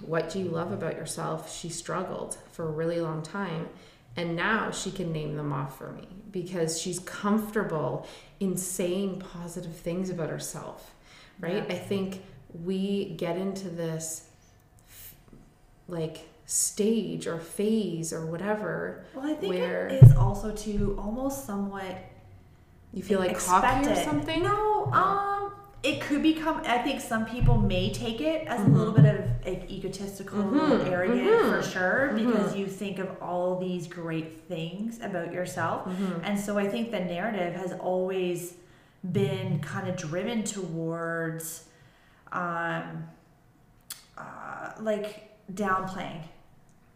what 0.00 0.30
do 0.30 0.38
you 0.38 0.46
love 0.46 0.72
about 0.72 0.96
yourself? 0.96 1.54
She 1.54 1.68
struggled 1.68 2.36
for 2.52 2.68
a 2.68 2.70
really 2.70 3.00
long 3.00 3.22
time. 3.22 3.68
And 4.16 4.34
now 4.34 4.70
she 4.70 4.90
can 4.90 5.12
name 5.12 5.36
them 5.36 5.52
off 5.52 5.76
for 5.76 5.92
me 5.92 6.08
because 6.30 6.80
she's 6.80 6.98
comfortable 7.00 8.06
in 8.40 8.56
saying 8.56 9.20
positive 9.20 9.76
things 9.76 10.08
about 10.08 10.30
herself, 10.30 10.94
right? 11.38 11.66
Yeah. 11.68 11.74
I 11.74 11.78
think 11.78 12.22
we 12.64 13.10
get 13.16 13.36
into 13.36 13.68
this 13.68 14.28
like 15.86 16.28
stage 16.46 17.26
or 17.26 17.38
phase 17.38 18.12
or 18.12 18.24
whatever 18.26 19.04
Well, 19.14 19.26
I 19.26 19.34
think 19.34 19.52
Where- 19.54 19.88
it 19.88 20.02
is 20.04 20.14
also 20.16 20.52
to 20.52 20.96
almost 20.98 21.44
somewhat 21.44 21.96
you 22.92 23.02
feel 23.02 23.18
like 23.18 23.36
cocky 23.38 23.90
or 23.90 23.94
something. 23.96 24.42
No, 24.42 24.86
um, 24.92 25.52
it 25.82 26.00
could 26.00 26.22
become. 26.22 26.62
I 26.64 26.78
think 26.78 27.00
some 27.00 27.26
people 27.26 27.58
may 27.58 27.92
take 27.92 28.20
it 28.22 28.46
as 28.48 28.60
Mhm. 28.60 28.66
a 28.74 28.78
little 28.78 28.94
bit 28.94 29.04
of 29.06 29.20
like, 29.44 29.70
egotistical, 29.70 30.38
Mhm, 30.38 30.86
arrogant 30.90 31.20
mhm, 31.20 31.50
for 31.50 31.62
sure, 31.62 32.12
because 32.14 32.54
mhm. 32.54 32.58
you 32.60 32.66
think 32.66 32.98
of 32.98 33.08
all 33.20 33.58
these 33.58 33.86
great 33.86 34.44
things 34.48 34.98
about 35.02 35.32
yourself, 35.32 35.86
Mhm. 35.86 36.20
and 36.24 36.40
so 36.40 36.56
I 36.58 36.68
think 36.68 36.90
the 36.90 37.00
narrative 37.00 37.54
has 37.54 37.72
always 37.74 38.54
been 39.12 39.60
kind 39.60 39.88
of 39.88 39.96
driven 39.96 40.42
towards, 40.42 41.64
um, 42.32 43.08
uh, 44.16 44.70
like 44.80 45.36
downplaying, 45.52 46.22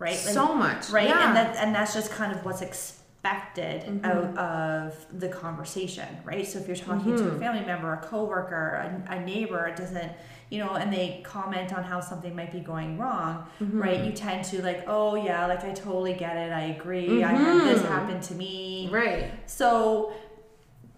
right? 0.00 0.16
So 0.16 0.54
much, 0.54 0.90
right 0.90 1.08
Yeah. 1.08 1.28
and 1.28 1.36
that 1.36 1.56
and 1.56 1.72
that's 1.74 1.94
just 1.94 2.10
kind 2.10 2.32
of 2.32 2.44
what's 2.44 2.62
expected 2.62 3.82
Mhm. 3.84 4.04
out 4.04 4.38
of 4.38 5.06
the 5.20 5.28
conversation 5.28 6.08
right 6.24 6.46
so 6.46 6.58
if 6.58 6.66
you're 6.66 6.74
talking 6.74 7.14
to 7.16 7.28
a 7.28 7.32
Mhm. 7.32 7.38
family 7.38 7.64
member 7.66 7.92
a 7.92 7.98
coworker 7.98 8.66
a, 9.08 9.12
a 9.16 9.20
neighbor 9.20 9.66
it 9.66 9.76
doesn't 9.76 10.10
you 10.48 10.58
know 10.58 10.70
and 10.80 10.90
they 10.90 11.20
comment 11.22 11.70
on 11.74 11.84
how 11.84 12.00
something 12.00 12.34
might 12.34 12.50
be 12.50 12.60
going 12.60 12.96
wrong 12.98 13.46
Mhm. 13.60 13.82
right 13.84 14.00
you 14.06 14.12
tend 14.12 14.42
to 14.46 14.62
like 14.62 14.84
oh 14.86 15.16
yeah 15.16 15.44
like 15.46 15.62
i 15.64 15.72
totally 15.72 16.14
get 16.14 16.34
it 16.34 16.50
i 16.50 16.62
agree 16.76 17.22
i 17.22 17.28
had 17.32 17.60
this 17.68 17.82
Mhm. 17.82 17.88
happen 17.88 18.20
to 18.22 18.34
me 18.34 18.88
right. 18.90 19.24
so 19.46 20.12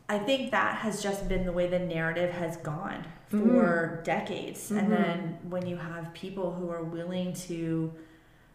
I 0.09 0.19
think 0.19 0.51
that 0.53 0.77
has 0.77 1.03
just 1.03 1.27
been 1.29 1.45
the 1.47 1.53
way 1.53 1.67
the 1.69 1.79
narrative 1.79 2.31
has 2.33 2.57
gone 2.59 3.03
for 3.31 3.39
Mhm. 4.01 4.05
decades. 4.05 4.71
And 4.71 4.93
then 4.93 5.39
when 5.49 5.65
you 5.67 5.77
have 5.79 6.13
people 6.13 6.53
who 6.53 6.69
are 6.71 6.83
willing 6.85 7.33
to 7.49 7.93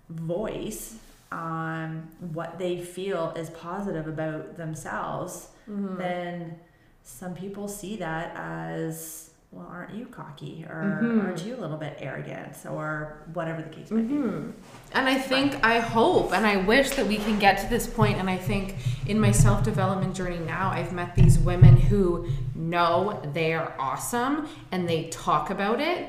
voice 0.10 0.96
um, 1.32 2.08
what 2.34 2.58
they 2.58 2.80
feel 2.82 3.34
is 3.36 3.50
positive 3.50 4.08
about 4.08 4.56
themselves, 4.56 5.50
Mhm. 5.70 5.98
then 5.98 6.56
some 7.04 7.34
people 7.34 7.68
see 7.68 7.98
that 7.98 8.32
as, 8.38 9.32
well, 9.52 9.68
aren't 9.70 9.94
you 9.94 10.06
cocky? 10.06 10.66
Or 10.70 11.02
Mhm. 11.04 11.26
aren't 11.26 11.44
you 11.46 11.56
a 11.56 11.60
little 11.60 11.76
bit 11.76 11.98
arrogant? 12.00 12.54
Or 12.70 13.18
whatever 13.34 13.62
the 13.62 13.68
case 13.70 13.92
might 13.92 14.08
be. 14.08 14.16
hmm 14.16 14.52
And 14.94 15.10
I 15.10 15.16
think, 15.18 15.58
I 15.66 15.80
hope, 15.82 16.32
and 16.34 16.46
I 16.48 16.58
wish 16.58 16.92
that 16.92 17.08
we 17.08 17.18
can 17.18 17.40
get 17.40 17.58
to 17.58 17.68
this 17.68 17.88
point. 17.88 18.18
And 18.20 18.30
I 18.30 18.38
think 18.38 18.76
in 19.06 19.20
my 19.20 19.32
self 19.32 19.64
development 19.64 20.16
journey 20.16 20.40
now, 20.40 20.70
I've 20.72 20.94
met 20.94 21.14
these 21.16 21.38
women 21.38 21.76
who 21.76 22.28
know 22.56 23.20
they 23.34 23.52
are 23.54 23.74
awesome 23.78 24.48
and 24.72 24.88
they 24.88 25.10
talk 25.10 25.50
about 25.50 25.82
it. 25.82 26.08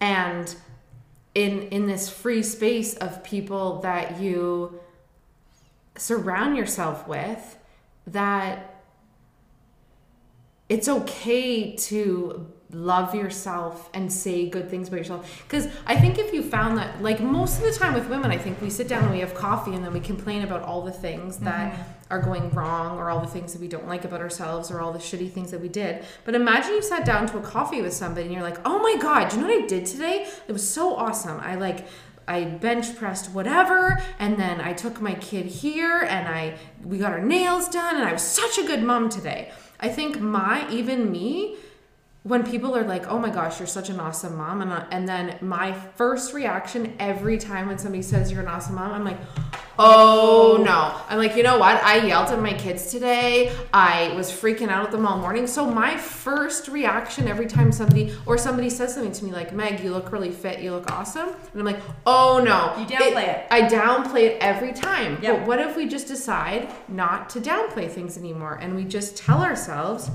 And 0.00 0.54
in 1.36 1.68
in 1.68 1.86
this 1.86 2.08
free 2.08 2.42
space 2.42 2.94
of 2.94 3.22
people 3.22 3.80
that 3.82 4.18
you 4.18 4.80
surround 5.96 6.56
yourself 6.56 7.06
with, 7.06 7.58
that 8.06 8.82
it's 10.70 10.88
okay 10.88 11.76
to 11.76 12.50
love 12.72 13.14
yourself 13.14 13.88
and 13.94 14.12
say 14.12 14.48
good 14.48 14.68
things 14.68 14.88
about 14.88 14.98
yourself. 14.98 15.42
Because 15.44 15.68
i 15.86 15.96
think 15.96 16.18
if 16.18 16.32
you 16.32 16.42
found 16.42 16.76
that 16.78 17.00
like 17.00 17.20
most 17.20 17.58
of 17.58 17.64
the 17.64 17.72
time 17.72 17.94
with 17.94 18.08
women 18.08 18.30
i 18.30 18.38
think 18.38 18.60
we 18.60 18.70
sit 18.70 18.88
down 18.88 19.04
and 19.04 19.12
we 19.12 19.20
have 19.20 19.34
coffee 19.34 19.74
and 19.74 19.84
then 19.84 19.92
we 19.92 20.00
complain 20.00 20.42
about 20.42 20.62
all 20.62 20.82
the 20.82 20.92
things 20.92 21.38
that 21.38 21.72
mm-hmm. 21.72 21.82
are 22.10 22.20
going 22.20 22.50
wrong 22.50 22.98
or 22.98 23.08
all 23.08 23.20
the 23.20 23.26
things 23.26 23.52
that 23.52 23.60
we 23.60 23.68
don't 23.68 23.86
like 23.86 24.04
about 24.04 24.20
ourselves 24.20 24.70
or 24.70 24.80
all 24.80 24.92
the 24.92 24.98
shitty 24.98 25.30
things 25.30 25.50
that 25.50 25.60
we 25.60 25.68
did. 25.68 26.04
But 26.24 26.34
imagine 26.34 26.72
you 26.72 26.82
sat 26.82 27.04
down 27.04 27.26
to 27.28 27.38
a 27.38 27.42
coffee 27.42 27.82
with 27.82 27.92
somebody 27.92 28.26
and 28.26 28.34
you're 28.34 28.42
like 28.42 28.58
oh 28.64 28.78
my 28.80 28.96
god 29.00 29.28
do 29.28 29.36
you 29.36 29.42
know 29.42 29.48
what 29.48 29.64
i 29.64 29.66
did 29.66 29.86
today? 29.86 30.26
It 30.48 30.52
was 30.52 30.68
so 30.68 30.96
awesome. 30.96 31.38
I 31.40 31.54
like 31.54 31.86
I 32.28 32.44
bench 32.44 32.96
pressed 32.96 33.30
whatever 33.30 34.02
and 34.18 34.36
then 34.36 34.60
I 34.60 34.72
took 34.72 35.00
my 35.00 35.14
kid 35.14 35.46
here 35.46 36.00
and 36.00 36.26
I 36.26 36.56
we 36.84 36.98
got 36.98 37.12
our 37.12 37.22
nails 37.22 37.68
done 37.68 37.94
and 37.96 38.04
I 38.04 38.12
was 38.12 38.22
such 38.22 38.58
a 38.58 38.64
good 38.64 38.82
mom 38.82 39.08
today. 39.08 39.52
I 39.78 39.88
think 39.88 40.20
my 40.20 40.68
even 40.70 41.12
me 41.12 41.56
when 42.26 42.42
people 42.42 42.76
are 42.76 42.82
like, 42.82 43.06
"Oh 43.06 43.20
my 43.20 43.30
gosh, 43.30 43.60
you're 43.60 43.68
such 43.68 43.88
an 43.88 44.00
awesome 44.00 44.36
mom," 44.36 44.60
and, 44.60 44.84
and 44.90 45.08
then 45.08 45.38
my 45.40 45.72
first 45.72 46.34
reaction 46.34 46.92
every 46.98 47.38
time 47.38 47.68
when 47.68 47.78
somebody 47.78 48.02
says 48.02 48.32
you're 48.32 48.40
an 48.40 48.48
awesome 48.48 48.74
mom, 48.74 48.90
I'm 48.90 49.04
like, 49.04 49.18
"Oh 49.78 50.60
no!" 50.60 51.00
I'm 51.08 51.18
like, 51.18 51.36
you 51.36 51.44
know 51.44 51.56
what? 51.56 51.80
I 51.84 52.04
yelled 52.04 52.30
at 52.30 52.40
my 52.40 52.52
kids 52.52 52.90
today. 52.90 53.54
I 53.72 54.12
was 54.16 54.32
freaking 54.32 54.68
out 54.70 54.84
at 54.84 54.90
them 54.90 55.06
all 55.06 55.18
morning. 55.18 55.46
So 55.46 55.70
my 55.70 55.96
first 55.96 56.66
reaction 56.66 57.28
every 57.28 57.46
time 57.46 57.70
somebody 57.70 58.12
or 58.26 58.36
somebody 58.36 58.70
says 58.70 58.94
something 58.94 59.12
to 59.12 59.24
me 59.24 59.30
like, 59.30 59.52
"Meg, 59.52 59.78
you 59.84 59.92
look 59.92 60.10
really 60.10 60.32
fit. 60.32 60.58
You 60.58 60.72
look 60.72 60.90
awesome," 60.90 61.28
and 61.28 61.60
I'm 61.60 61.64
like, 61.64 61.80
"Oh 62.06 62.42
no!" 62.44 62.74
You 62.80 62.86
downplay 62.86 63.28
it. 63.28 63.46
I 63.52 63.62
downplay 63.62 64.22
it 64.30 64.38
every 64.40 64.72
time. 64.72 65.18
Yep. 65.22 65.38
But 65.38 65.46
what 65.46 65.60
if 65.60 65.76
we 65.76 65.86
just 65.86 66.08
decide 66.08 66.72
not 66.88 67.30
to 67.30 67.40
downplay 67.40 67.88
things 67.88 68.18
anymore 68.18 68.58
and 68.60 68.74
we 68.74 68.82
just 68.82 69.16
tell 69.16 69.42
ourselves 69.44 70.10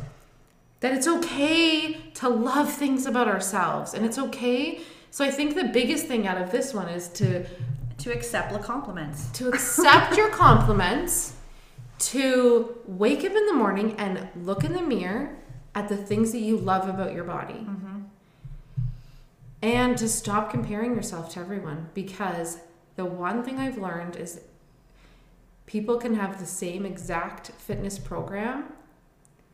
that 0.82 0.94
it's 0.94 1.08
okay 1.08 1.94
to 2.16 2.28
love 2.30 2.72
things 2.72 3.06
about 3.06 3.28
ourselves 3.28 3.94
and 3.94 4.06
it's 4.06 4.18
okay. 4.18 4.82
So 5.10 5.24
I 5.26 5.32
think 5.32 5.56
the 5.56 5.66
biggest 5.66 6.06
thing 6.08 6.28
out 6.28 6.40
of 6.42 6.52
this 6.52 6.74
one 6.74 6.90
is 6.90 7.08
to 7.10 7.46
To 8.00 8.12
accept 8.12 8.52
the 8.52 8.60
compliments. 8.60 9.30
to 9.34 9.48
accept 9.50 10.18
your 10.18 10.30
compliments, 10.30 11.34
to 12.00 12.76
wake 12.88 13.20
up 13.20 13.32
in 13.34 13.46
the 13.46 13.54
morning 13.54 13.96
and 13.98 14.28
look 14.36 14.64
in 14.64 14.74
the 14.74 14.82
mirror 14.82 15.38
at 15.76 15.88
the 15.88 15.98
things 15.98 16.32
that 16.32 16.40
you 16.40 16.58
love 16.58 16.90
about 16.90 17.14
your 17.14 17.24
body. 17.24 17.54
Mm-hmm. 17.54 18.00
And 19.62 19.98
to 20.00 20.10
stop 20.10 20.50
comparing 20.50 20.96
yourself 20.96 21.32
to 21.34 21.40
everyone 21.40 21.90
because 21.94 22.58
the 22.96 23.06
one 23.06 23.44
thing 23.44 23.60
I've 23.60 23.78
learned 23.78 24.16
is 24.16 24.42
people 25.68 25.98
can 25.98 26.16
have 26.16 26.40
the 26.40 26.48
same 26.48 26.86
exact 26.86 27.52
fitness 27.52 28.00
program. 28.00 28.74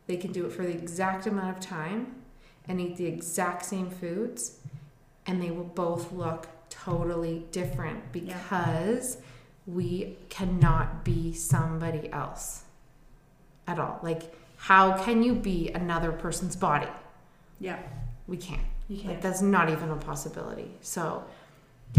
They 0.08 0.16
can 0.16 0.32
do 0.32 0.46
it 0.46 0.52
for 0.52 0.62
the 0.62 0.70
exact 0.72 1.26
amount 1.26 1.56
of 1.56 1.60
time 1.62 2.16
and 2.66 2.80
eat 2.80 2.96
the 2.96 3.06
exact 3.06 3.64
same 3.64 3.90
foods 3.90 4.58
and 5.26 5.40
they 5.40 5.50
will 5.50 5.64
both 5.64 6.10
look 6.12 6.48
totally 6.70 7.46
different 7.52 8.10
because 8.12 9.18
we 9.66 10.16
cannot 10.30 11.04
be 11.04 11.32
somebody 11.34 12.10
else 12.10 12.62
at 13.66 13.78
all. 13.78 14.00
Like 14.02 14.34
how 14.56 15.00
can 15.04 15.22
you 15.22 15.34
be 15.34 15.70
another 15.70 16.10
person's 16.10 16.56
body? 16.56 16.88
Yeah. 17.60 17.78
We 18.26 18.38
can't. 18.38 18.62
You 18.88 18.96
Like 18.96 19.04
can't. 19.06 19.22
that's 19.22 19.42
not 19.42 19.68
even 19.68 19.90
a 19.90 19.96
possibility. 19.96 20.70
So 20.80 21.22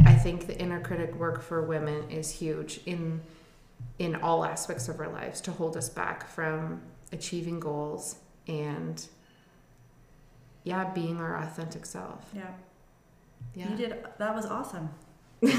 I 0.04 0.16
think 0.16 0.48
the 0.48 0.60
inner 0.60 0.82
critic 0.82 1.14
work 1.16 1.42
for 1.42 1.62
women 1.62 2.10
is 2.10 2.32
huge 2.32 2.82
in 2.86 3.22
in 3.98 4.16
all 4.16 4.44
aspects 4.44 4.90
of 4.90 5.00
our 5.00 5.08
lives 5.10 5.40
to 5.42 5.52
hold 5.52 5.78
us 5.78 5.88
back 5.90 6.28
from 6.28 6.82
achieving 7.12 7.60
goals 7.60 8.18
and 8.48 9.06
yeah, 10.64 10.92
being 10.92 11.18
our 11.20 11.38
authentic 11.38 11.86
self. 11.86 12.30
Yeah. 12.36 12.52
Yeah. 13.56 13.72
You 13.72 13.78
did. 13.78 14.06
That 14.18 14.36
was 14.36 14.46
awesome. 14.46 14.90
Was 15.42 15.54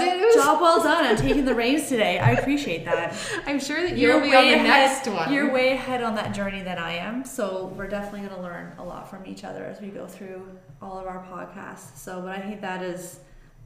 it? 0.00 0.08
it 0.08 0.26
was, 0.26 0.34
Job 0.34 0.60
well 0.60 0.82
done. 0.82 1.04
I'm 1.04 1.16
taking 1.16 1.44
the 1.44 1.54
reins 1.54 1.88
today. 1.88 2.18
I 2.18 2.32
appreciate 2.32 2.84
that. 2.84 3.14
I'm 3.46 3.60
sure 3.60 3.80
that 3.80 3.96
you'll 3.96 4.20
be 4.20 4.34
on 4.34 4.44
the 4.44 4.54
ahead, 4.54 4.66
next 4.66 5.06
one. 5.06 5.32
You're 5.32 5.52
way 5.52 5.70
ahead 5.70 6.02
on 6.02 6.16
that 6.16 6.34
journey 6.34 6.62
than 6.62 6.78
I 6.78 6.94
am. 6.94 7.24
So 7.24 7.72
we're 7.76 7.86
definitely 7.86 8.26
going 8.26 8.34
to 8.34 8.42
learn 8.42 8.74
a 8.78 8.84
lot 8.84 9.08
from 9.08 9.24
each 9.26 9.44
other 9.44 9.64
as 9.64 9.80
we 9.80 9.86
go 9.86 10.08
through 10.08 10.48
all 10.82 10.98
of 10.98 11.06
our 11.06 11.24
podcasts. 11.26 11.96
So, 11.96 12.20
but 12.22 12.36
I 12.36 12.40
think 12.40 12.60
that 12.62 12.82
is 12.82 13.20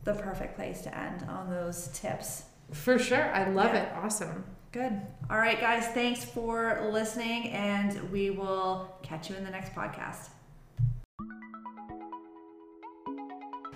the 0.04 0.12
perfect 0.12 0.54
place 0.56 0.82
to 0.82 0.94
end 0.94 1.24
on 1.30 1.48
those 1.48 1.88
tips. 1.94 2.42
For 2.74 2.98
sure. 2.98 3.32
I 3.32 3.48
love 3.48 3.72
Yeah. 3.72 3.82
it. 3.82 3.92
Awesome. 4.02 4.44
Good. 4.72 5.00
All 5.30 5.38
right, 5.38 5.60
guys. 5.60 5.86
Thanks 5.88 6.24
for 6.24 6.88
listening, 6.92 7.50
and 7.50 8.10
we 8.10 8.30
will 8.30 8.98
catch 9.02 9.30
you 9.30 9.36
in 9.36 9.44
the 9.44 9.50
next 9.50 9.72
podcast. 9.74 10.28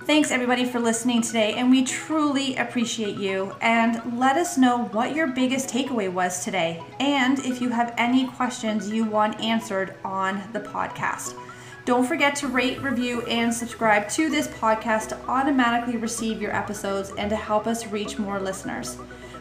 Thanks 0.05 0.31
everybody 0.31 0.65
for 0.65 0.81
listening 0.81 1.21
today, 1.23 1.55
and 1.55 1.71
we 1.71 1.85
truly 1.85 2.57
appreciate 2.57 3.17
you. 3.17 3.55
And 3.61 4.19
let 4.19 4.37
us 4.37 4.57
know 4.57 4.85
what 4.87 5.15
your 5.15 5.27
biggest 5.27 5.69
takeaway 5.69 6.11
was 6.11 6.45
today, 6.45 6.83
and 6.99 7.39
if 7.41 7.61
you 7.61 7.69
have 7.71 7.95
any 7.99 8.27
questions 8.27 8.91
you 8.91 9.05
want 9.05 9.39
answered 9.41 9.95
on 10.05 10.43
the 10.53 10.61
podcast. 10.61 11.35
Don't 11.88 12.05
forget 12.05 12.37
to 12.37 12.48
rate, 12.48 12.83
review, 12.83 13.22
and 13.22 13.53
subscribe 13.53 14.11
to 14.11 14.29
this 14.29 14.46
podcast 14.46 15.09
to 15.09 15.18
automatically 15.27 15.96
receive 15.96 16.38
your 16.38 16.55
episodes 16.55 17.12
and 17.16 17.31
to 17.31 17.37
help 17.37 17.66
us 17.66 17.87
reach 17.87 18.18
more 18.18 18.38
listeners. 18.38 18.98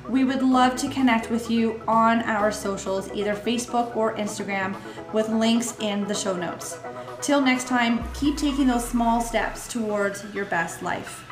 We 0.07 0.23
would 0.23 0.41
love 0.41 0.77
to 0.77 0.87
connect 0.87 1.29
with 1.29 1.51
you 1.51 1.81
on 1.89 2.21
our 2.21 2.53
socials, 2.53 3.11
either 3.11 3.35
Facebook 3.35 3.93
or 3.97 4.15
Instagram, 4.15 4.77
with 5.11 5.27
links 5.27 5.77
in 5.81 6.07
the 6.07 6.15
show 6.15 6.37
notes. 6.37 6.79
Till 7.21 7.41
next 7.41 7.67
time, 7.67 8.01
keep 8.13 8.37
taking 8.37 8.67
those 8.67 8.87
small 8.87 9.19
steps 9.19 9.67
towards 9.67 10.23
your 10.33 10.45
best 10.45 10.81
life. 10.81 11.26